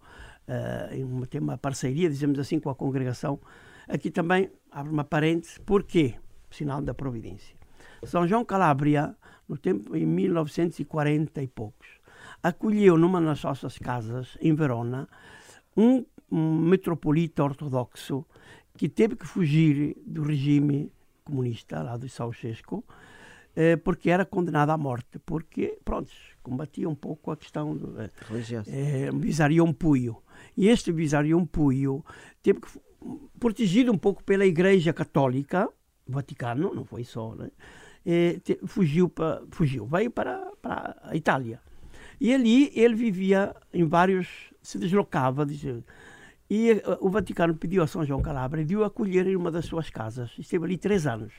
uh, 0.48 1.26
tem 1.26 1.40
uma 1.40 1.56
parceria, 1.56 2.08
dizemos 2.08 2.38
assim, 2.38 2.58
com 2.58 2.70
a 2.70 2.74
congregação. 2.74 3.38
Aqui 3.88 4.10
também 4.10 4.50
abre 4.70 4.92
uma 4.92 5.04
parêntese, 5.04 5.60
porquê? 5.60 6.14
Sinal 6.50 6.82
da 6.82 6.94
providência. 6.94 7.56
São 8.04 8.26
João 8.26 8.44
Calabria, 8.44 9.14
no 9.48 9.56
tempo 9.56 9.96
em 9.96 10.04
1940 10.06 11.42
e 11.42 11.48
poucos, 11.48 11.86
acolheu 12.42 12.98
numa 12.98 13.20
das 13.20 13.42
nossas 13.42 13.78
casas, 13.78 14.36
em 14.40 14.54
Verona, 14.54 15.08
um, 15.76 16.04
um 16.30 16.60
metropolita 16.60 17.42
ortodoxo 17.42 18.24
que 18.76 18.88
teve 18.88 19.16
que 19.16 19.26
fugir 19.26 19.96
do 20.04 20.22
regime 20.22 20.90
comunista 21.24 21.82
lá 21.82 21.96
do 21.96 22.08
Ceausescu, 22.08 22.84
eh, 23.56 23.76
porque 23.76 24.10
era 24.10 24.24
condenado 24.24 24.70
à 24.70 24.76
morte, 24.76 25.18
porque, 25.24 25.78
pronto, 25.84 26.10
combatia 26.42 26.88
um 26.88 26.94
pouco 26.94 27.30
a 27.30 27.36
questão 27.36 27.76
do 27.76 28.00
eh, 28.00 28.10
religiosa. 28.28 28.70
É, 28.70 29.10
Bizarion 29.12 29.72
Puyo. 29.72 30.16
E 30.56 30.68
este 30.68 30.92
Bizarion 30.92 31.46
Puyo 31.46 32.04
teve 32.42 32.60
que, 32.60 32.68
protegido 33.38 33.92
um 33.92 33.98
pouco 33.98 34.22
pela 34.24 34.44
Igreja 34.44 34.92
Católica, 34.92 35.68
Vaticano, 36.06 36.74
não 36.74 36.84
foi 36.84 37.04
só, 37.04 37.34
né? 37.34 37.50
É, 38.04 38.38
te, 38.40 38.58
fugiu, 38.66 39.08
pra, 39.08 39.42
fugiu, 39.50 39.86
veio 39.86 40.10
para, 40.10 40.50
para 40.60 40.96
a 41.02 41.16
Itália. 41.16 41.60
E 42.20 42.34
ali 42.34 42.70
ele 42.74 42.94
vivia 42.94 43.54
em 43.72 43.84
vários, 43.84 44.52
se 44.64 44.78
deslocava, 44.78 45.46
e 46.48 46.82
o 47.00 47.10
Vaticano 47.10 47.54
pediu 47.54 47.82
a 47.82 47.86
São 47.86 48.04
João 48.04 48.22
Calabria 48.22 48.64
de 48.64 48.76
o 48.76 48.82
acolher 48.82 49.26
em 49.26 49.36
uma 49.36 49.50
das 49.50 49.66
suas 49.66 49.90
casas. 49.90 50.32
Esteve 50.38 50.64
ali 50.64 50.78
três 50.78 51.06
anos. 51.06 51.32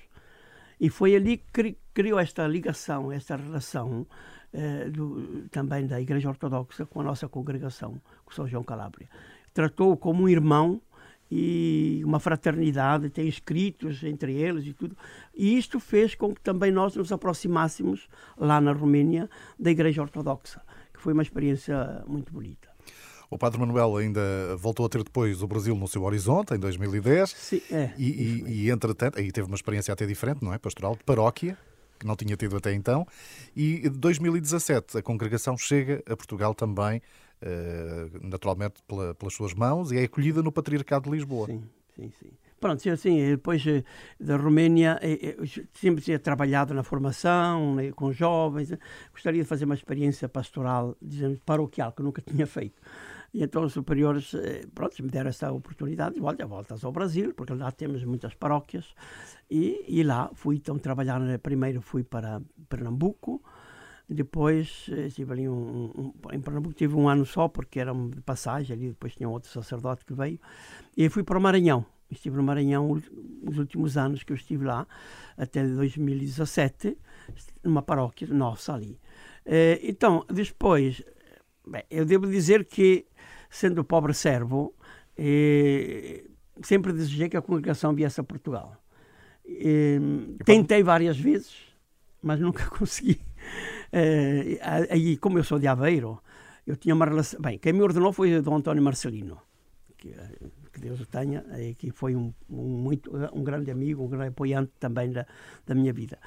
E 0.80 0.90
foi 0.90 1.16
ali 1.16 1.38
que 1.38 1.76
criou 1.94 2.20
esta 2.20 2.46
ligação, 2.46 3.12
esta 3.12 3.36
relação 3.36 4.06
eh, 4.54 4.90
do, 4.90 5.48
também 5.50 5.88
da 5.88 6.00
Igreja 6.00 6.30
Ortodoxa 6.30 6.86
com 6.86 7.02
a 7.02 7.04
nossa 7.04 7.28
congregação, 7.28 8.00
com 8.24 8.32
São 8.32 8.48
João 8.48 8.64
Calabria. 8.64 9.10
Tratou-o 9.54 9.98
como 9.98 10.24
um 10.24 10.30
irmão 10.30 10.82
e 11.32 12.02
uma 12.06 12.20
fraternidade, 12.20 13.10
tem 13.10 13.28
escritos 13.28 14.04
entre 14.04 14.34
eles 14.34 14.66
e 14.66 14.74
tudo. 14.74 14.98
E 15.34 15.58
isto 15.58 15.80
fez 15.80 16.14
com 16.14 16.34
que 16.36 16.42
também 16.42 16.72
nós 16.72 16.96
nos 16.96 17.12
aproximássemos 17.12 18.08
lá 18.38 18.60
na 18.60 18.74
Romênia 18.74 19.30
da 19.58 19.72
Igreja 19.72 20.02
Ortodoxa, 20.02 20.62
que 20.94 21.00
foi 21.00 21.14
uma 21.14 21.24
experiência 21.24 22.04
muito 22.06 22.34
bonita. 22.34 22.75
O 23.30 23.38
Padre 23.38 23.60
Manuel 23.60 23.98
ainda 23.98 24.22
voltou 24.58 24.86
a 24.86 24.90
ter 24.90 25.04
depois 25.04 25.42
o 25.42 25.48
Brasil 25.48 25.76
no 25.76 25.88
seu 25.88 26.04
horizonte, 26.04 26.54
em 26.54 26.60
2010. 26.60 27.30
Sim, 27.30 27.62
é. 27.72 27.92
E, 27.98 28.44
e, 28.46 28.66
e 28.66 28.70
entretanto, 28.70 29.20
aí 29.20 29.32
teve 29.32 29.48
uma 29.48 29.56
experiência 29.56 29.94
até 29.94 30.06
diferente, 30.06 30.44
não 30.44 30.54
é? 30.54 30.58
Pastoral, 30.58 30.96
de 30.96 31.04
paróquia, 31.04 31.58
que 32.00 32.06
não 32.06 32.16
tinha 32.16 32.36
tido 32.36 32.56
até 32.56 32.74
então. 32.74 33.06
E 33.56 33.90
2017 33.90 34.98
a 34.98 35.02
congregação 35.02 35.58
chega 35.58 36.04
a 36.08 36.16
Portugal 36.16 36.54
também, 36.54 37.02
eh, 37.42 38.08
naturalmente 38.22 38.76
pela, 38.88 39.14
pelas 39.16 39.34
suas 39.34 39.54
mãos, 39.54 39.92
e 39.92 39.98
é 39.98 40.04
acolhida 40.04 40.42
no 40.42 40.52
Patriarcado 40.52 41.10
de 41.10 41.16
Lisboa. 41.16 41.48
Sim, 41.48 41.64
sim, 41.96 42.12
sim. 42.20 42.32
Pronto, 42.60 42.90
assim, 42.90 43.18
depois 43.30 43.66
eh, 43.68 43.84
da 44.20 44.38
Roménia, 44.38 44.98
eh, 45.02 45.36
sempre 45.74 46.02
tinha 46.02 46.18
trabalhado 46.18 46.74
na 46.74 46.84
formação, 46.84 47.76
né, 47.76 47.92
com 47.92 48.12
jovens. 48.12 48.72
Gostaria 49.12 49.44
de 49.44 49.48
fazer 49.48 49.66
uma 49.66 49.76
experiência 49.76 50.28
pastoral, 50.28 50.96
dizendo, 51.02 51.40
paroquial, 51.46 51.92
que 51.92 52.02
nunca 52.02 52.22
tinha 52.22 52.48
feito. 52.48 52.82
E 53.36 53.44
então 53.44 53.66
os 53.66 53.74
superiores, 53.74 54.34
eh, 54.34 54.66
pronto, 54.74 55.04
me 55.04 55.10
deram 55.10 55.30
essa 55.30 55.52
oportunidade, 55.52 56.22
olha, 56.22 56.48
voltas 56.48 56.86
ao 56.86 56.92
Brasil, 56.94 57.34
porque 57.34 57.54
lá 57.54 57.70
temos 57.70 58.02
muitas 58.06 58.34
paróquias. 58.34 58.96
E, 59.52 59.84
e 59.90 60.04
lá 60.04 60.32
fui 60.34 60.56
então 60.56 60.80
trabalhar, 60.80 61.20
né, 61.20 61.38
primeiro 61.38 61.82
fui 61.82 62.02
para 62.02 62.42
Pernambuco, 62.70 63.44
depois 64.08 64.86
eh, 64.90 65.08
estive 65.08 65.34
ali 65.34 65.50
um, 65.50 65.92
um, 65.98 66.14
em 66.32 66.40
Pernambuco 66.40 66.74
tive 66.74 66.96
um 66.96 67.10
ano 67.10 67.26
só, 67.26 67.50
porque 67.50 67.78
era 67.78 67.94
de 67.94 68.22
passagem 68.22 68.74
ali, 68.74 68.88
depois 68.88 69.14
tinha 69.14 69.28
outro 69.28 69.50
sacerdote 69.50 70.06
que 70.06 70.14
veio, 70.14 70.40
e 70.96 71.10
fui 71.10 71.22
para 71.22 71.38
o 71.38 71.42
Maranhão. 71.42 71.86
Estive 72.10 72.38
no 72.38 72.44
Maranhão 72.44 72.90
os 72.90 73.58
últimos 73.58 73.98
anos 73.98 74.24
que 74.24 74.32
eu 74.32 74.38
estive 74.38 74.64
lá, 74.64 74.88
até 75.36 75.62
2017, 75.62 76.98
numa 77.62 77.82
paróquia 77.82 78.30
nossa 78.32 78.74
ali. 78.74 78.98
Eh, 79.46 79.82
então, 79.84 80.26
depois, 80.32 81.04
bem, 81.68 81.84
eu 81.92 82.06
devo 82.06 82.28
dizer 82.28 82.64
que 82.64 83.06
sendo 83.56 83.86
pobre 83.86 84.14
servo, 84.14 84.76
eh, 85.18 86.26
sempre 86.62 86.92
desejei 86.92 87.30
que 87.30 87.38
a 87.38 87.42
congregação 87.42 87.96
viesse 87.96 88.20
a 88.20 88.24
Portugal. 88.24 88.76
Eh, 89.48 89.98
tentei 90.44 90.84
várias 90.84 91.18
vezes, 91.18 91.56
mas 92.22 92.38
nunca 92.42 92.66
consegui. 92.78 93.22
Eh, 93.94 94.60
aí, 94.90 95.16
como 95.16 95.40
eu 95.40 95.44
sou 95.44 95.58
de 95.58 95.68
Aveiro, 95.68 96.22
eu 96.68 96.76
tinha 96.76 96.94
uma 96.94 97.06
relação. 97.06 97.40
Bem, 97.40 97.58
quem 97.58 97.72
me 97.72 97.82
ordenou 97.82 98.12
foi 98.12 98.36
o 98.36 98.44
Dom 98.44 98.58
António 98.58 98.84
Marcelino, 98.84 99.38
que, 99.98 100.14
que 100.74 100.82
Deus 100.82 101.00
o 101.00 101.06
tenha, 101.06 101.46
que 101.78 101.92
foi 101.92 102.14
um, 102.14 102.34
um, 102.50 102.78
muito, 102.78 103.10
um 103.32 103.42
grande 103.42 103.72
amigo, 103.72 104.04
um 104.04 104.10
grande 104.10 104.30
apoiante 104.32 104.74
também 104.78 105.14
da, 105.14 105.26
da 105.66 105.74
minha 105.74 105.94
vida. 105.94 106.20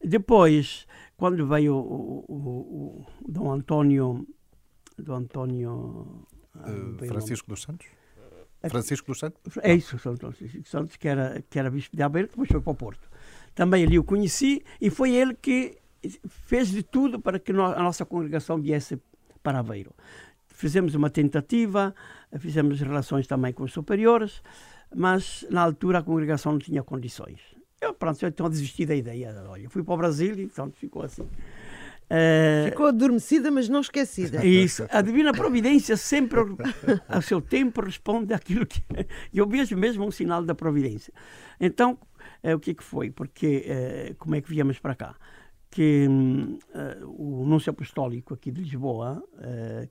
Depois, 0.00 0.86
quando 1.16 1.44
veio 1.44 1.74
o, 1.74 2.24
o, 2.28 2.34
o, 2.34 3.06
o 3.20 3.32
Dom 3.32 3.50
António, 3.50 4.24
Dom 4.96 5.16
António 5.16 6.24
Uh, 6.66 7.06
Francisco 7.06 7.48
dos 7.48 7.62
Santos? 7.62 7.86
Francisco 8.68 9.06
dos 9.06 9.18
Santos? 9.18 9.40
É 9.62 9.74
isso, 9.74 9.98
São 9.98 10.16
Francisco 10.16 10.58
dos 10.58 10.70
Santos, 10.70 10.96
que 10.96 11.06
era, 11.06 11.42
que 11.48 11.58
era 11.58 11.70
bispo 11.70 11.96
de 11.96 12.02
Aveiro, 12.02 12.28
depois 12.28 12.48
foi 12.48 12.60
para 12.60 12.72
o 12.72 12.74
Porto. 12.74 13.08
Também 13.54 13.84
ali 13.84 13.98
o 13.98 14.04
conheci 14.04 14.62
e 14.80 14.90
foi 14.90 15.14
ele 15.14 15.34
que 15.34 15.78
fez 16.28 16.68
de 16.68 16.82
tudo 16.82 17.20
para 17.20 17.38
que 17.38 17.52
a 17.52 17.82
nossa 17.82 18.04
congregação 18.04 18.60
viesse 18.60 19.00
para 19.42 19.60
Aveiro. 19.60 19.92
Fizemos 20.46 20.94
uma 20.94 21.08
tentativa, 21.08 21.94
fizemos 22.38 22.80
relações 22.80 23.26
também 23.26 23.52
com 23.52 23.62
os 23.62 23.72
superiores, 23.72 24.42
mas 24.94 25.46
na 25.50 25.62
altura 25.62 25.98
a 25.98 26.02
congregação 26.02 26.52
não 26.52 26.58
tinha 26.58 26.82
condições. 26.82 27.40
Eu, 27.80 27.94
pronto, 27.94 28.24
então 28.26 28.50
desisti 28.50 28.84
da 28.84 28.94
ideia. 28.94 29.34
Olha, 29.48 29.70
fui 29.70 29.84
para 29.84 29.94
o 29.94 29.96
Brasil 29.96 30.34
e 30.36 30.42
então 30.42 30.70
ficou 30.72 31.02
assim. 31.02 31.28
Uh, 32.10 32.70
Ficou 32.70 32.86
adormecida, 32.86 33.50
mas 33.50 33.68
não 33.68 33.80
esquecida. 33.80 34.44
Isso. 34.44 34.86
A 34.90 35.02
Divina 35.02 35.32
Providência 35.32 35.96
sempre, 35.96 36.40
a 37.06 37.20
seu 37.20 37.40
tempo, 37.40 37.82
responde 37.82 38.32
àquilo 38.32 38.66
que. 38.66 38.82
Eu 39.32 39.46
vejo 39.46 39.76
mesmo 39.76 40.06
um 40.06 40.10
sinal 40.10 40.42
da 40.42 40.54
Providência. 40.54 41.12
Então, 41.60 41.98
uh, 42.42 42.54
o 42.54 42.58
que, 42.58 42.74
que 42.74 42.82
foi? 42.82 43.10
Porque, 43.10 43.66
uh, 43.68 44.14
como 44.16 44.34
é 44.34 44.40
que 44.40 44.48
viemos 44.48 44.78
para 44.78 44.94
cá? 44.94 45.14
Que 45.70 46.06
um, 46.08 46.58
o 47.04 47.44
Núncio 47.44 47.70
Apostólico 47.70 48.32
aqui 48.32 48.50
de 48.50 48.62
Lisboa, 48.62 49.22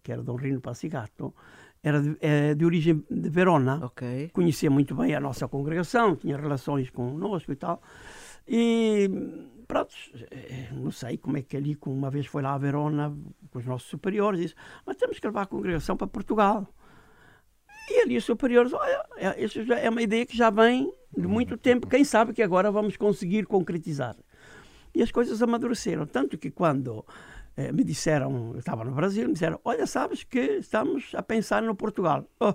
que 0.02 0.12
era 0.12 0.24
Dom 0.24 0.36
Rino 0.36 0.60
Passigato, 0.60 1.36
era 1.84 2.02
de, 2.02 2.18
de, 2.58 2.66
origem 2.66 3.06
de 3.08 3.30
Verona. 3.30 3.86
Okay. 3.86 4.30
Conhecia 4.30 4.72
muito 4.72 4.96
bem 4.96 5.14
a 5.14 5.20
nossa 5.20 5.48
congregação, 5.48 6.16
tinha 6.16 6.36
relações 6.36 6.90
conosco 6.90 7.52
e 7.52 7.56
tal. 7.56 7.80
E 8.48 9.08
pronto, 9.68 9.94
eh, 10.32 10.70
não 10.72 10.92
sei 10.92 11.18
como 11.18 11.38
é 11.38 11.42
que 11.42 11.58
ali, 11.58 11.78
uma 11.86 12.10
vez 12.10 12.26
foi 12.26 12.42
lá 12.42 12.54
a 12.54 12.58
Verona 12.58 13.16
com 13.52 13.60
os 13.60 13.66
nossos 13.66 13.90
superiores, 13.90 14.40
disse, 14.40 14.56
mas 14.86 14.96
temos 14.96 15.20
que 15.20 15.28
levar 15.28 15.44
a 15.44 15.46
congregação 15.46 15.98
para 15.98 16.08
Portugal. 16.08 16.68
E 17.90 18.02
ali 18.02 18.18
os 18.18 18.26
superiores, 18.26 18.74
olha, 18.74 19.06
é, 19.18 19.44
isso 19.44 19.64
já 19.64 19.78
é 19.80 19.90
uma 19.90 20.02
ideia 20.02 20.26
que 20.26 20.36
já 20.36 20.50
vem 20.50 20.92
de 21.16 21.28
muito 21.28 21.58
tempo, 21.58 21.88
quem 21.88 22.04
sabe 22.04 22.34
que 22.34 22.44
agora 22.44 22.72
vamos 22.72 22.98
conseguir 22.98 23.46
concretizar. 23.46 24.16
E 24.94 25.02
as 25.02 25.12
coisas 25.12 25.42
amadureceram, 25.42 26.06
tanto 26.06 26.38
que 26.38 26.50
quando 26.50 27.06
eh, 27.56 27.72
me 27.72 27.84
disseram, 27.84 28.52
eu 28.54 28.60
estava 28.60 28.84
no 28.84 28.92
Brasil, 28.92 29.28
me 29.28 29.34
disseram, 29.34 29.60
olha, 29.64 29.86
sabes 29.88 30.24
que 30.24 30.40
estamos 30.40 31.12
a 31.14 31.24
pensar 31.24 31.62
no 31.62 31.76
Portugal. 31.76 32.26
Oh, 32.40 32.54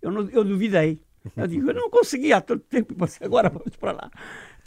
eu, 0.00 0.10
não, 0.10 0.28
eu 0.30 0.44
duvidei. 0.44 1.00
Eu 1.36 1.46
digo, 1.46 1.70
eu 1.70 1.74
não 1.74 1.90
consegui 1.90 2.32
há 2.32 2.40
tanto 2.40 2.64
tempo, 2.64 2.94
mas 2.98 3.20
agora 3.20 3.48
vamos 3.48 3.76
para 3.76 3.92
lá. 3.92 4.10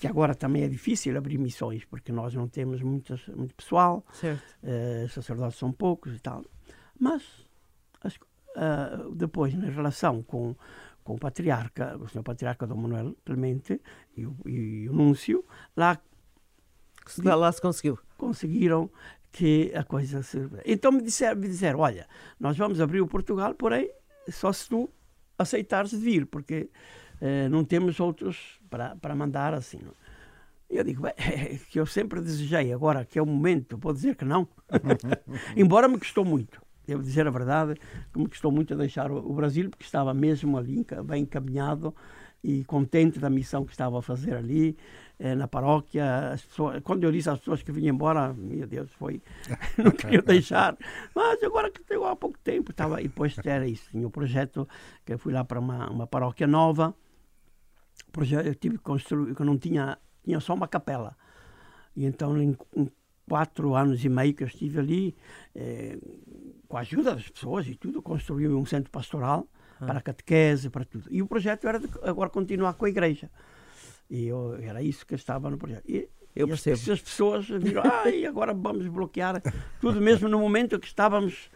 Que 0.03 0.07
agora 0.09 0.35
também 0.35 0.63
é 0.63 0.67
difícil 0.67 1.17
abrir 1.17 1.37
missões, 1.37 1.85
porque 1.85 2.11
nós 2.11 2.33
não 2.33 2.45
temos 2.45 2.81
muitas, 2.81 3.25
muito 3.27 3.55
pessoal, 3.55 4.05
uh, 4.21 5.07
sacerdotes 5.07 5.57
são 5.57 5.71
poucos 5.71 6.13
e 6.13 6.19
tal. 6.19 6.43
Mas 6.99 7.23
as, 8.01 8.15
uh, 8.17 9.15
depois, 9.15 9.53
na 9.53 9.69
relação 9.69 10.21
com, 10.21 10.57
com 11.05 11.13
o 11.13 11.17
patriarca, 11.17 11.95
o 11.97 12.09
senhor 12.09 12.21
patriarca 12.21 12.67
Dom 12.67 12.75
Manuel 12.75 13.15
Clemente 13.23 13.79
e 14.17 14.25
o, 14.25 14.35
e 14.45 14.89
o 14.89 14.93
Núncio, 14.93 15.45
lá, 15.73 15.97
lá 17.23 17.49
se 17.53 17.61
conseguiu. 17.61 17.97
Conseguiram 18.17 18.91
que 19.31 19.71
a 19.73 19.85
coisa 19.85 20.21
se... 20.21 20.37
Então 20.65 20.91
me 20.91 21.01
disseram, 21.01 21.39
me 21.39 21.47
disseram, 21.47 21.79
olha, 21.79 22.09
nós 22.37 22.57
vamos 22.57 22.81
abrir 22.81 22.99
o 22.99 23.07
Portugal, 23.07 23.55
porém, 23.55 23.89
só 24.29 24.51
se 24.51 24.67
tu 24.67 24.89
aceitares 25.39 25.93
vir, 25.93 26.25
porque 26.25 26.69
uh, 27.21 27.49
não 27.49 27.63
temos 27.63 27.99
outros 27.99 28.59
para, 28.69 29.15
mandar 29.15 29.53
assim. 29.53 29.79
Não? 29.83 29.93
E 30.69 30.77
eu 30.77 30.83
digo, 30.83 31.03
bem, 31.03 31.13
é 31.17 31.59
que 31.69 31.79
eu 31.79 31.85
sempre 31.85 32.21
desejei, 32.21 32.73
agora 32.73 33.05
que 33.05 33.19
é 33.19 33.21
o 33.21 33.25
momento, 33.25 33.77
vou 33.77 33.93
dizer 33.93 34.15
que 34.15 34.25
não. 34.25 34.47
Embora 35.55 35.87
me 35.87 35.97
custou 35.97 36.25
muito 36.25 36.61
devo 36.85 37.01
dizer 37.01 37.27
a 37.27 37.31
verdade, 37.31 37.79
que 38.11 38.19
me 38.19 38.27
custou 38.27 38.51
muito 38.51 38.75
deixar 38.75 39.11
o 39.11 39.33
Brasil, 39.33 39.69
porque 39.69 39.85
estava 39.85 40.13
mesmo 40.13 40.57
ali, 40.57 40.85
bem 41.05 41.23
encaminhado 41.23 41.95
e 42.43 42.63
contente 42.65 43.19
da 43.19 43.29
missão 43.29 43.63
que 43.63 43.71
estava 43.71 43.99
a 43.99 44.01
fazer 44.01 44.35
ali, 44.35 44.77
eh, 45.17 45.33
na 45.33 45.47
paróquia. 45.47 46.31
As 46.33 46.41
pessoas, 46.43 46.83
quando 46.83 47.05
eu 47.05 47.11
disse 47.11 47.29
às 47.29 47.39
pessoas 47.39 47.63
que 47.63 47.71
vinham 47.71 47.95
embora, 47.95 48.33
meu 48.33 48.67
Deus, 48.67 48.91
foi. 48.91 49.21
não 49.81 49.91
queria 49.91 50.21
deixar. 50.21 50.77
Mas 51.15 51.41
agora 51.41 51.71
que 51.71 51.81
chegou 51.87 52.05
há 52.05 52.15
pouco 52.15 52.37
tempo, 52.39 52.71
estava, 52.71 52.99
e 52.99 53.07
depois 53.07 53.37
era 53.45 53.65
isso. 53.65 53.89
Tinha 53.91 54.03
o 54.03 54.07
um 54.09 54.11
projeto 54.11 54.67
que 55.05 55.13
eu 55.13 55.17
fui 55.17 55.31
lá 55.31 55.45
para 55.45 55.59
uma, 55.59 55.89
uma 55.89 56.05
paróquia 56.05 56.45
nova. 56.45 56.93
Projeto, 58.13 58.45
eu 58.45 58.53
tive 58.53 58.77
que 58.77 58.83
construir, 58.83 59.33
que 59.33 59.41
eu 59.41 59.45
não 59.45 59.57
tinha, 59.57 59.97
tinha 60.23 60.39
só 60.39 60.53
uma 60.53 60.67
capela. 60.67 61.17
E 61.95 62.05
então, 62.05 62.39
em, 62.39 62.55
em 62.75 62.91
quatro 63.27 63.73
anos 63.73 64.05
e 64.05 64.07
meio 64.07 64.35
que 64.35 64.43
eu 64.43 64.47
estive 64.47 64.79
ali, 64.79 65.15
eh, 65.55 65.97
com 66.67 66.77
a 66.77 66.81
ajuda 66.81 67.15
das 67.15 67.27
pessoas 67.27 67.67
e 67.67 67.73
tudo, 67.73 68.03
construí 68.03 68.47
um 68.47 68.65
centro 68.67 68.91
pastoral 68.91 69.47
ah. 69.81 69.85
para 69.87 69.99
catequese, 69.99 70.69
para 70.69 70.85
tudo. 70.85 71.07
E 71.09 71.23
o 71.23 71.27
projeto 71.27 71.67
era 71.67 71.79
de 71.79 71.89
agora 72.03 72.29
continuar 72.29 72.75
com 72.75 72.85
a 72.85 72.89
igreja. 72.89 73.31
E 74.07 74.27
eu, 74.27 74.55
era 74.61 74.83
isso 74.83 75.07
que 75.07 75.15
estava 75.15 75.49
no 75.49 75.57
projeto. 75.57 75.83
E, 75.89 76.07
eu 76.35 76.47
percebo. 76.47 76.75
As, 76.75 76.89
as 76.89 77.01
pessoas 77.01 77.47
viram, 77.47 77.81
ah, 77.83 78.09
e 78.09 78.27
agora 78.27 78.53
vamos 78.53 78.87
bloquear 78.87 79.41
tudo 79.81 79.99
mesmo 79.99 80.29
no 80.29 80.39
momento 80.39 80.79
que 80.79 80.87
estávamos. 80.87 81.49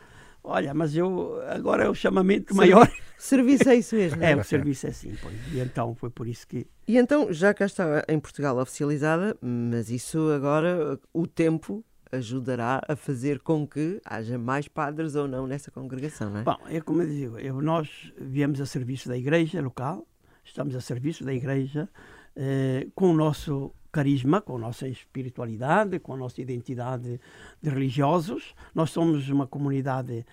Olha, 0.44 0.74
mas 0.74 0.96
eu 0.96 1.40
agora 1.48 1.84
é 1.84 1.90
o 1.90 1.94
chamamento 1.94 2.56
Servi 2.56 2.72
maior. 2.72 2.92
Serviço 3.18 3.68
é 3.68 3.76
isso 3.76 3.96
mesmo. 3.96 4.24
É, 4.24 4.36
o 4.36 4.44
serviço 4.44 4.86
é 4.86 4.90
assim. 4.92 5.16
Pois. 5.22 5.36
E 5.52 5.60
então 5.60 5.96
foi 5.96 6.10
por 6.10 6.28
isso 6.28 6.48
que. 6.48 6.68
E 6.88 6.98
então, 6.98 7.34
já 7.34 7.54
cá 7.54 7.66
está 7.66 8.04
em 8.08 8.20
Portugal 8.20 8.58
oficializada, 8.58 9.36
mas 9.42 9.90
isso 9.90 10.32
agora, 10.32 11.00
o 11.12 11.26
tempo 11.26 11.84
ajudará 12.12 12.82
a 12.88 12.96
fazer 12.96 13.40
com 13.40 13.68
que 13.68 14.00
haja 14.06 14.38
mais 14.38 14.68
padres 14.68 15.16
ou 15.16 15.28
não 15.28 15.48
nessa 15.48 15.72
congregação, 15.72 16.30
não 16.30 16.40
é? 16.40 16.44
Bom, 16.44 16.58
é 16.70 16.80
como 16.80 17.02
eu 17.02 17.08
digo, 17.08 17.40
eu, 17.40 17.62
nós 17.62 18.14
viemos 18.18 18.62
a 18.62 18.66
serviço 18.66 19.10
da 19.10 19.18
igreja 19.18 19.62
local, 19.62 20.08
estamos 20.44 20.76
a 20.76 20.82
serviço 20.82 21.26
da 21.26 21.34
igreja 21.34 21.90
eh, 22.36 22.88
com 22.96 23.10
o 23.10 23.14
nosso 23.14 23.74
carisma, 23.92 24.42
com 24.42 24.56
a 24.56 24.60
nossa 24.60 24.88
espiritualidade, 24.88 26.00
com 26.00 26.14
a 26.14 26.18
nossa 26.18 26.40
identidade 26.42 27.20
de 27.62 27.70
religiosos. 27.70 28.54
Nós 28.74 28.92
somos 28.92 29.30
uma 29.30 29.48
comunidade 29.48 30.26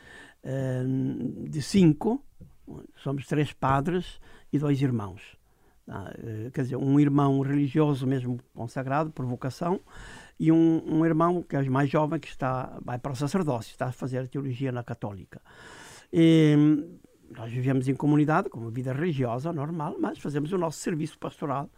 eh, 0.42 0.84
de 1.48 1.62
cinco, 1.62 2.22
somos 2.96 3.26
três 3.26 3.52
padres 3.52 4.20
e 4.52 4.58
dois 4.58 4.80
irmãos. 4.80 5.36
Ah, 5.86 6.12
eh, 6.16 6.50
quer 6.52 6.62
dizer, 6.62 6.76
um 6.76 6.98
irmão 6.98 7.40
religioso 7.40 8.06
mesmo 8.06 8.40
consagrado 8.54 9.10
por 9.10 9.26
vocação 9.26 9.80
e 10.40 10.50
um, 10.50 10.82
um 10.86 11.04
irmão 11.04 11.42
que 11.42 11.56
é 11.56 11.62
mais 11.68 11.90
jovem 11.90 12.18
que 12.18 12.28
está 12.28 12.78
vai 12.82 12.98
para 12.98 13.12
o 13.12 13.16
sacerdócio, 13.16 13.72
está 13.72 13.86
a 13.86 13.92
fazer 13.92 14.26
teologia 14.28 14.72
na 14.72 14.82
católica. 14.82 15.42
E, 16.10 16.56
nós 17.30 17.50
vivemos 17.50 17.88
em 17.88 17.94
comunidade, 17.94 18.48
com 18.48 18.60
uma 18.60 18.70
vida 18.70 18.92
religiosa 18.92 19.52
normal, 19.52 19.96
mas 20.00 20.18
fazemos 20.18 20.52
o 20.52 20.58
nosso 20.58 20.78
serviço 20.78 21.18
pastoral 21.18 21.68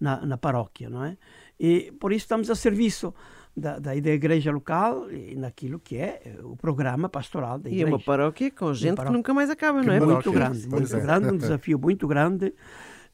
na, 0.00 0.24
na 0.24 0.38
paróquia, 0.38 0.88
não 0.88 1.04
é? 1.04 1.16
E 1.58 1.92
por 1.92 2.12
isso 2.12 2.24
estamos 2.24 2.48
a 2.50 2.54
serviço 2.54 3.14
da, 3.56 3.78
da, 3.78 3.94
da 3.94 4.10
igreja 4.10 4.50
local 4.52 5.10
e 5.10 5.34
naquilo 5.36 5.78
que 5.78 5.96
é 5.96 6.36
o 6.42 6.56
programa 6.56 7.08
pastoral 7.08 7.58
da 7.58 7.68
igreja. 7.68 7.86
E 7.86 7.88
é 7.88 7.94
uma 7.94 7.98
paróquia 8.00 8.50
com 8.50 8.72
gente 8.72 8.96
paróquia. 8.96 9.10
que 9.10 9.16
nunca 9.16 9.34
mais 9.34 9.50
acaba, 9.50 9.82
não 9.82 9.92
é? 9.92 10.00
Muito 10.00 10.32
grande, 10.32 10.68
muito 10.68 10.96
é. 10.96 11.00
grande, 11.00 11.28
um 11.28 11.36
desafio 11.38 11.78
muito 11.78 12.06
grande. 12.06 12.54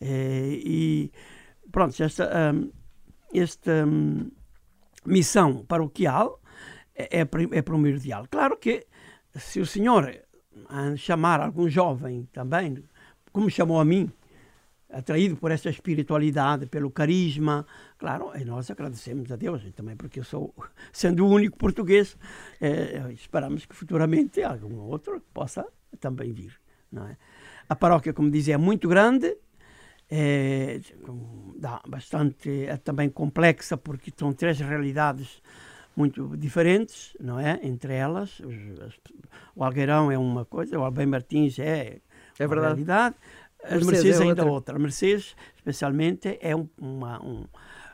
Eh, 0.01 0.61
e 0.65 1.13
pronto, 1.73 2.01
esta, 2.03 2.53
um, 2.55 2.71
esta 3.35 3.87
um, 3.87 4.31
missão 5.05 5.65
paroquial 5.65 6.41
é, 6.95 7.21
é, 7.21 7.29
é 7.53 7.63
primordial. 7.63 8.27
Claro 8.31 8.57
que 8.57 8.87
se 9.35 9.61
o 9.61 9.67
senhor 9.67 10.15
chamar 10.97 11.41
algum 11.41 11.69
jovem 11.69 12.29
também, 12.33 12.83
como 13.33 13.51
chamou 13.51 13.81
a 13.81 13.85
mim, 13.85 14.11
atraído 14.99 15.37
por 15.37 15.51
essa 15.51 15.69
espiritualidade, 15.69 16.67
pelo 16.67 16.91
carisma, 16.91 17.67
claro, 17.99 18.33
e 18.35 18.45
nós 18.45 18.71
agradecemos 18.71 19.31
a 19.31 19.37
Deus 19.37 19.63
também, 19.75 19.97
porque 19.97 20.21
eu 20.21 20.25
sou, 20.25 20.55
sendo 20.93 21.27
o 21.27 21.29
único 21.29 21.57
português, 21.59 22.17
é, 22.61 23.13
esperamos 23.13 23.67
que 23.67 23.75
futuramente 23.75 24.43
algum 24.43 24.79
outro 24.81 25.21
possa 25.33 25.67
também 26.01 26.33
vir. 26.33 26.59
É? 26.95 27.17
A 27.69 27.77
paróquia, 27.77 28.13
como 28.13 28.31
dizia, 28.31 28.55
é 28.55 28.59
muito 28.59 28.89
grande, 28.89 29.37
é, 30.11 30.81
dá 31.59 31.83
bastante, 31.87 32.65
é 32.65 32.77
também 32.77 33.11
complexa, 33.11 33.77
porque 33.77 34.13
são 34.17 34.33
três 34.33 34.59
realidades 34.61 35.43
muito 35.97 36.37
diferentes, 36.37 37.17
não 37.19 37.41
é? 37.41 37.59
Entre 37.63 37.95
elas, 37.95 38.39
os, 38.41 39.01
o 39.55 39.65
Algueirão 39.65 40.13
é 40.13 40.19
uma 40.19 40.45
coisa, 40.45 40.79
o 40.79 40.85
Albem 40.85 41.07
Martins 41.07 41.59
é, 41.59 42.01
é 42.39 42.47
verdade. 42.47 42.61
realidade, 42.67 43.17
as 43.69 43.87
Mercedes, 43.87 44.21
é 44.21 44.23
ainda 44.23 44.43
outra. 44.43 44.53
outra. 44.53 44.77
A 44.77 44.79
Mercedes, 44.79 45.37
especialmente, 45.57 46.39
é 46.41 46.55
um, 46.55 46.69
uma, 46.79 47.23
um, 47.23 47.45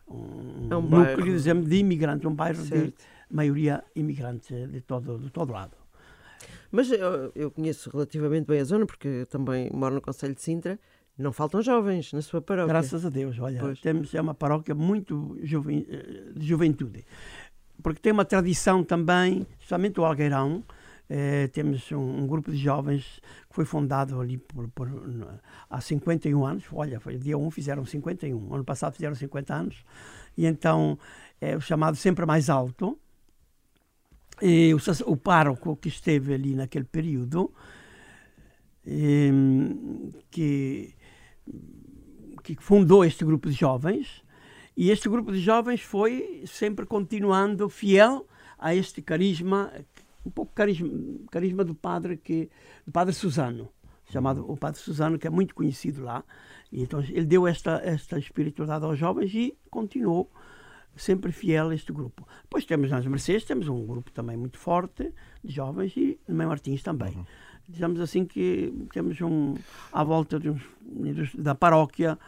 um, 0.09 0.69
é 0.71 0.77
um 0.77 0.83
núcleo 0.83 1.43
bairro. 1.43 1.63
de 1.65 1.77
imigrantes, 1.77 2.27
um 2.27 2.35
bairro 2.35 2.63
certo. 2.65 2.87
de 2.87 2.95
maioria 3.31 3.83
imigrante 3.95 4.55
de 4.67 4.81
todo, 4.81 5.19
de 5.19 5.31
todo 5.31 5.53
lado. 5.53 5.77
Mas 6.71 6.91
eu, 6.91 7.33
eu, 7.35 7.51
conheço 7.51 7.91
relativamente 7.91 8.47
bem 8.47 8.61
a 8.61 8.65
zona, 8.65 8.87
porque 8.87 9.27
também 9.29 9.71
moro 9.73 9.95
no 9.95 10.01
Conselho 10.01 10.35
de 10.35 10.43
Sintra. 10.43 10.79
Não 11.19 11.31
faltam 11.31 11.61
jovens 11.61 12.13
na 12.15 12.23
sua 12.23 12.41
paróquia. 12.41 12.69
Graças 12.69 13.05
a 13.05 13.11
Deus, 13.11 13.39
olha, 13.39 13.61
pois. 13.61 13.81
temos 13.81 14.15
é 14.15 14.21
uma 14.21 14.33
paróquia 14.35 14.75
muito 14.75 15.39
juven, 15.43 15.87
eh, 15.89 16.33
de 16.35 16.47
juventude 16.47 17.05
porque 17.83 18.01
tem 18.01 18.13
uma 18.13 18.25
tradição 18.25 18.85
também, 18.85 19.47
especialmente 19.59 20.01
o 20.01 20.05
Algueirão, 20.05 20.63
eh, 21.15 21.49
temos 21.49 21.93
um, 21.93 22.23
um, 22.23 22.27
grupo 22.27 22.51
de 22.51 22.57
jovens 22.57 23.21
que 23.47 23.55
foi 23.55 23.67
fundado 23.67 24.19
ali 24.19 24.39
por, 24.39 24.67
por, 24.71 24.89
há 25.69 25.79
51 25.79 26.43
anos. 26.47 26.65
Olha, 26.73 26.99
foi 27.01 27.19
dia 27.19 27.37
1 27.37 27.51
fizeram 27.51 27.85
51, 27.85 28.55
ano 28.55 28.65
passado 28.65 28.95
fizeram 28.95 29.15
50 29.15 29.55
anos. 29.55 29.85
E 30.39 30.47
então 30.47 30.99
é 31.39 31.55
o 31.55 31.61
chamado 31.61 31.99
Sempre 31.99 32.25
Mais 32.25 32.49
Alto. 32.49 32.99
E 34.41 34.73
o, 34.73 34.79
o 35.05 35.15
pároco 35.15 35.77
que 35.77 35.89
esteve 35.89 36.33
ali 36.33 36.55
naquele 36.55 36.87
período, 36.87 37.53
que, 40.31 40.95
que 42.43 42.57
fundou 42.59 43.05
este 43.05 43.23
grupo 43.23 43.51
de 43.51 43.55
jovens, 43.55 44.25
e 44.75 44.91
este 44.91 45.11
grupo 45.11 45.31
de 45.31 45.41
jovens 45.41 45.83
foi 45.83 46.43
sempre 46.47 46.87
continuando 46.87 47.69
fiel 47.69 48.27
a 48.59 48.75
este 48.75 49.03
carisma, 49.03 49.71
um 50.25 50.31
pouco 50.31 50.53
carisma, 50.55 50.89
carisma 51.31 51.65
do 51.65 51.75
padre 51.75 52.17
que 52.17 52.51
do 52.87 52.93
padre 52.93 53.15
Susano, 53.15 53.69
chamado 54.11 54.51
o 54.51 54.57
padre 54.57 54.81
Susano, 54.81 55.19
que 55.19 55.27
é 55.27 55.31
muito 55.31 55.55
conhecido 55.55 56.03
lá. 56.03 56.25
E 56.71 56.83
então 56.83 57.01
ele 57.01 57.27
deu 57.27 57.47
esta 57.47 57.81
esta 57.85 58.19
espiritualidade 58.19 58.85
aos 58.85 58.99
jovens 58.99 59.33
e 59.35 59.57
continuou 59.71 60.31
sempre 60.97 61.33
fiel 61.33 61.71
a 61.71 61.75
este 61.75 61.93
grupo. 61.93 62.27
Depois 62.43 62.65
temos 62.65 62.91
nas 62.91 63.07
Mercedes, 63.07 63.45
temos 63.45 63.69
um 63.69 63.87
grupo 63.87 64.11
também 64.11 64.37
muito 64.37 64.59
forte 64.59 65.13
de 65.43 65.53
jovens 65.53 65.97
e 65.97 66.19
no 66.29 66.35
Mãe 66.35 66.47
Martins 66.47 66.83
também. 66.83 67.15
Uhum. 67.17 67.25
Dizemos 67.69 68.01
assim 68.01 68.25
que 68.25 68.73
temos 68.93 69.21
um 69.21 69.55
à 69.93 70.05
volta 70.05 70.39
de 70.39 70.51
uns, 70.51 70.63
da 71.35 71.55
paróquia 71.55 72.19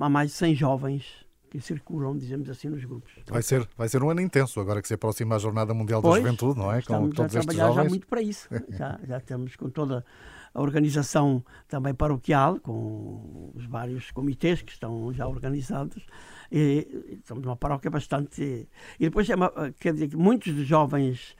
há 0.00 0.08
mais 0.08 0.30
de 0.30 0.36
100 0.36 0.54
jovens 0.54 1.25
que 1.56 1.66
circulam, 1.66 2.16
dizemos 2.16 2.48
assim, 2.50 2.68
nos 2.68 2.84
grupos. 2.84 3.12
Vai 3.26 3.42
ser, 3.42 3.66
vai 3.76 3.88
ser 3.88 4.02
um 4.02 4.10
ano 4.10 4.20
intenso, 4.20 4.60
agora 4.60 4.82
que 4.82 4.88
se 4.88 4.94
aproxima 4.94 5.36
a 5.36 5.38
Jornada 5.38 5.72
Mundial 5.72 6.02
pois, 6.02 6.22
da 6.22 6.28
Juventude, 6.28 6.58
não 6.58 6.72
é? 6.72 6.82
Com 6.82 7.10
todos 7.10 7.34
a 7.34 7.40
estes 7.40 7.56
jovens. 7.56 7.74
já 7.74 7.84
muito 7.84 8.06
para 8.06 8.20
isso. 8.20 8.48
já, 8.70 8.98
já 9.06 9.18
estamos 9.18 9.56
com 9.56 9.70
toda 9.70 10.04
a 10.52 10.60
organização 10.60 11.44
também 11.68 11.94
paroquial, 11.94 12.60
com 12.60 13.52
os 13.54 13.64
vários 13.66 14.10
comitês 14.10 14.62
que 14.62 14.72
estão 14.72 15.12
já 15.12 15.26
organizados. 15.26 16.06
E, 16.52 17.18
somos 17.24 17.44
uma 17.44 17.56
paróquia 17.56 17.90
bastante. 17.90 18.68
E 18.98 19.04
depois, 19.04 19.28
é 19.30 19.34
uma, 19.34 19.50
quer 19.78 19.92
dizer 19.92 20.08
que 20.08 20.16
muitos 20.16 20.54
dos 20.54 20.66
jovens, 20.66 21.36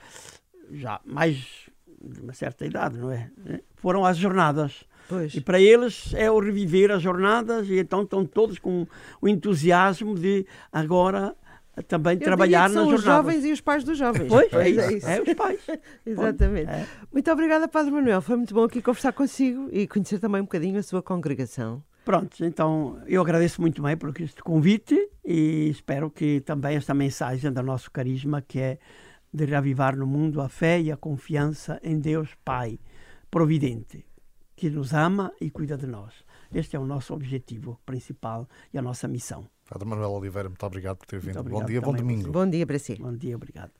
já 0.71 0.99
mais 1.05 1.69
de 2.01 2.21
uma 2.21 2.33
certa 2.33 2.65
idade, 2.65 2.97
não 2.97 3.11
é? 3.11 3.31
Foram 3.75 4.05
às 4.05 4.17
jornadas. 4.17 4.83
Pois. 5.07 5.33
E 5.33 5.41
para 5.41 5.59
eles 5.59 6.13
é 6.13 6.29
o 6.29 6.39
reviver 6.39 6.91
as 6.91 7.01
jornadas, 7.01 7.67
e 7.69 7.79
então 7.79 8.03
estão 8.03 8.25
todos 8.25 8.59
com 8.59 8.85
o 9.21 9.27
entusiasmo 9.27 10.15
de 10.15 10.45
agora 10.71 11.35
também 11.87 12.15
Eu 12.15 12.21
trabalhar 12.21 12.69
nas 12.69 12.73
jornadas. 12.73 12.99
os 12.99 13.03
jovens 13.03 13.45
e 13.45 13.51
os 13.51 13.61
pais 13.61 13.83
dos 13.83 13.97
jovens. 13.97 14.27
Pois, 14.27 14.51
é, 14.53 14.69
isso. 14.69 14.79
é 14.79 14.93
isso. 14.93 15.07
É 15.07 15.21
os 15.21 15.33
pais. 15.33 15.59
Exatamente. 16.05 16.69
É. 16.69 16.87
Muito 17.11 17.31
obrigada, 17.31 17.67
Padre 17.67 17.91
Manuel. 17.91 18.21
Foi 18.21 18.35
muito 18.35 18.53
bom 18.53 18.63
aqui 18.63 18.81
conversar 18.81 19.13
consigo 19.13 19.69
e 19.71 19.87
conhecer 19.87 20.19
também 20.19 20.41
um 20.41 20.45
bocadinho 20.45 20.79
a 20.79 20.83
sua 20.83 21.03
congregação. 21.03 21.83
Pronto, 22.03 22.43
então 22.45 23.01
eu 23.05 23.21
agradeço 23.21 23.59
muito 23.59 23.81
bem 23.81 23.97
por 23.97 24.13
este 24.21 24.41
convite 24.41 25.09
e 25.25 25.69
espero 25.69 26.09
que 26.09 26.39
também 26.39 26.77
esta 26.77 26.93
mensagem 26.93 27.51
do 27.51 27.61
nosso 27.61 27.91
carisma, 27.91 28.41
que 28.41 28.59
é 28.59 28.79
de 29.33 29.43
reavivar 29.43 29.95
no 29.95 30.07
mundo 30.07 30.39
a 30.39 30.47
fé 30.47 30.79
e 30.79 30.89
a 30.89 30.95
confiança 30.95 31.79
em 31.83 31.99
Deus 31.99 32.29
Pai 32.45 32.79
providente, 33.29 34.05
que 34.57 34.71
nos 34.71 34.91
ama 34.91 35.31
e 35.39 35.51
cuida 35.51 35.77
de 35.77 35.85
nós. 35.85 36.25
Este 36.51 36.75
é 36.75 36.79
o 36.79 36.85
nosso 36.85 37.13
objetivo 37.13 37.79
principal 37.85 38.49
e 38.73 38.77
a 38.77 38.81
nossa 38.81 39.07
missão. 39.07 39.47
Padre 39.69 39.87
Manuel 39.87 40.11
Oliveira, 40.11 40.49
muito 40.49 40.65
obrigado 40.65 40.97
por 40.97 41.05
ter 41.05 41.19
vindo. 41.19 41.43
Bom 41.43 41.63
dia, 41.63 41.79
bom 41.79 41.93
domingo. 41.93 42.31
Bom 42.31 42.49
dia 42.49 42.65
para 42.65 42.79
si. 42.79 42.95
Bom 42.95 43.15
dia, 43.15 43.35
obrigado. 43.35 43.71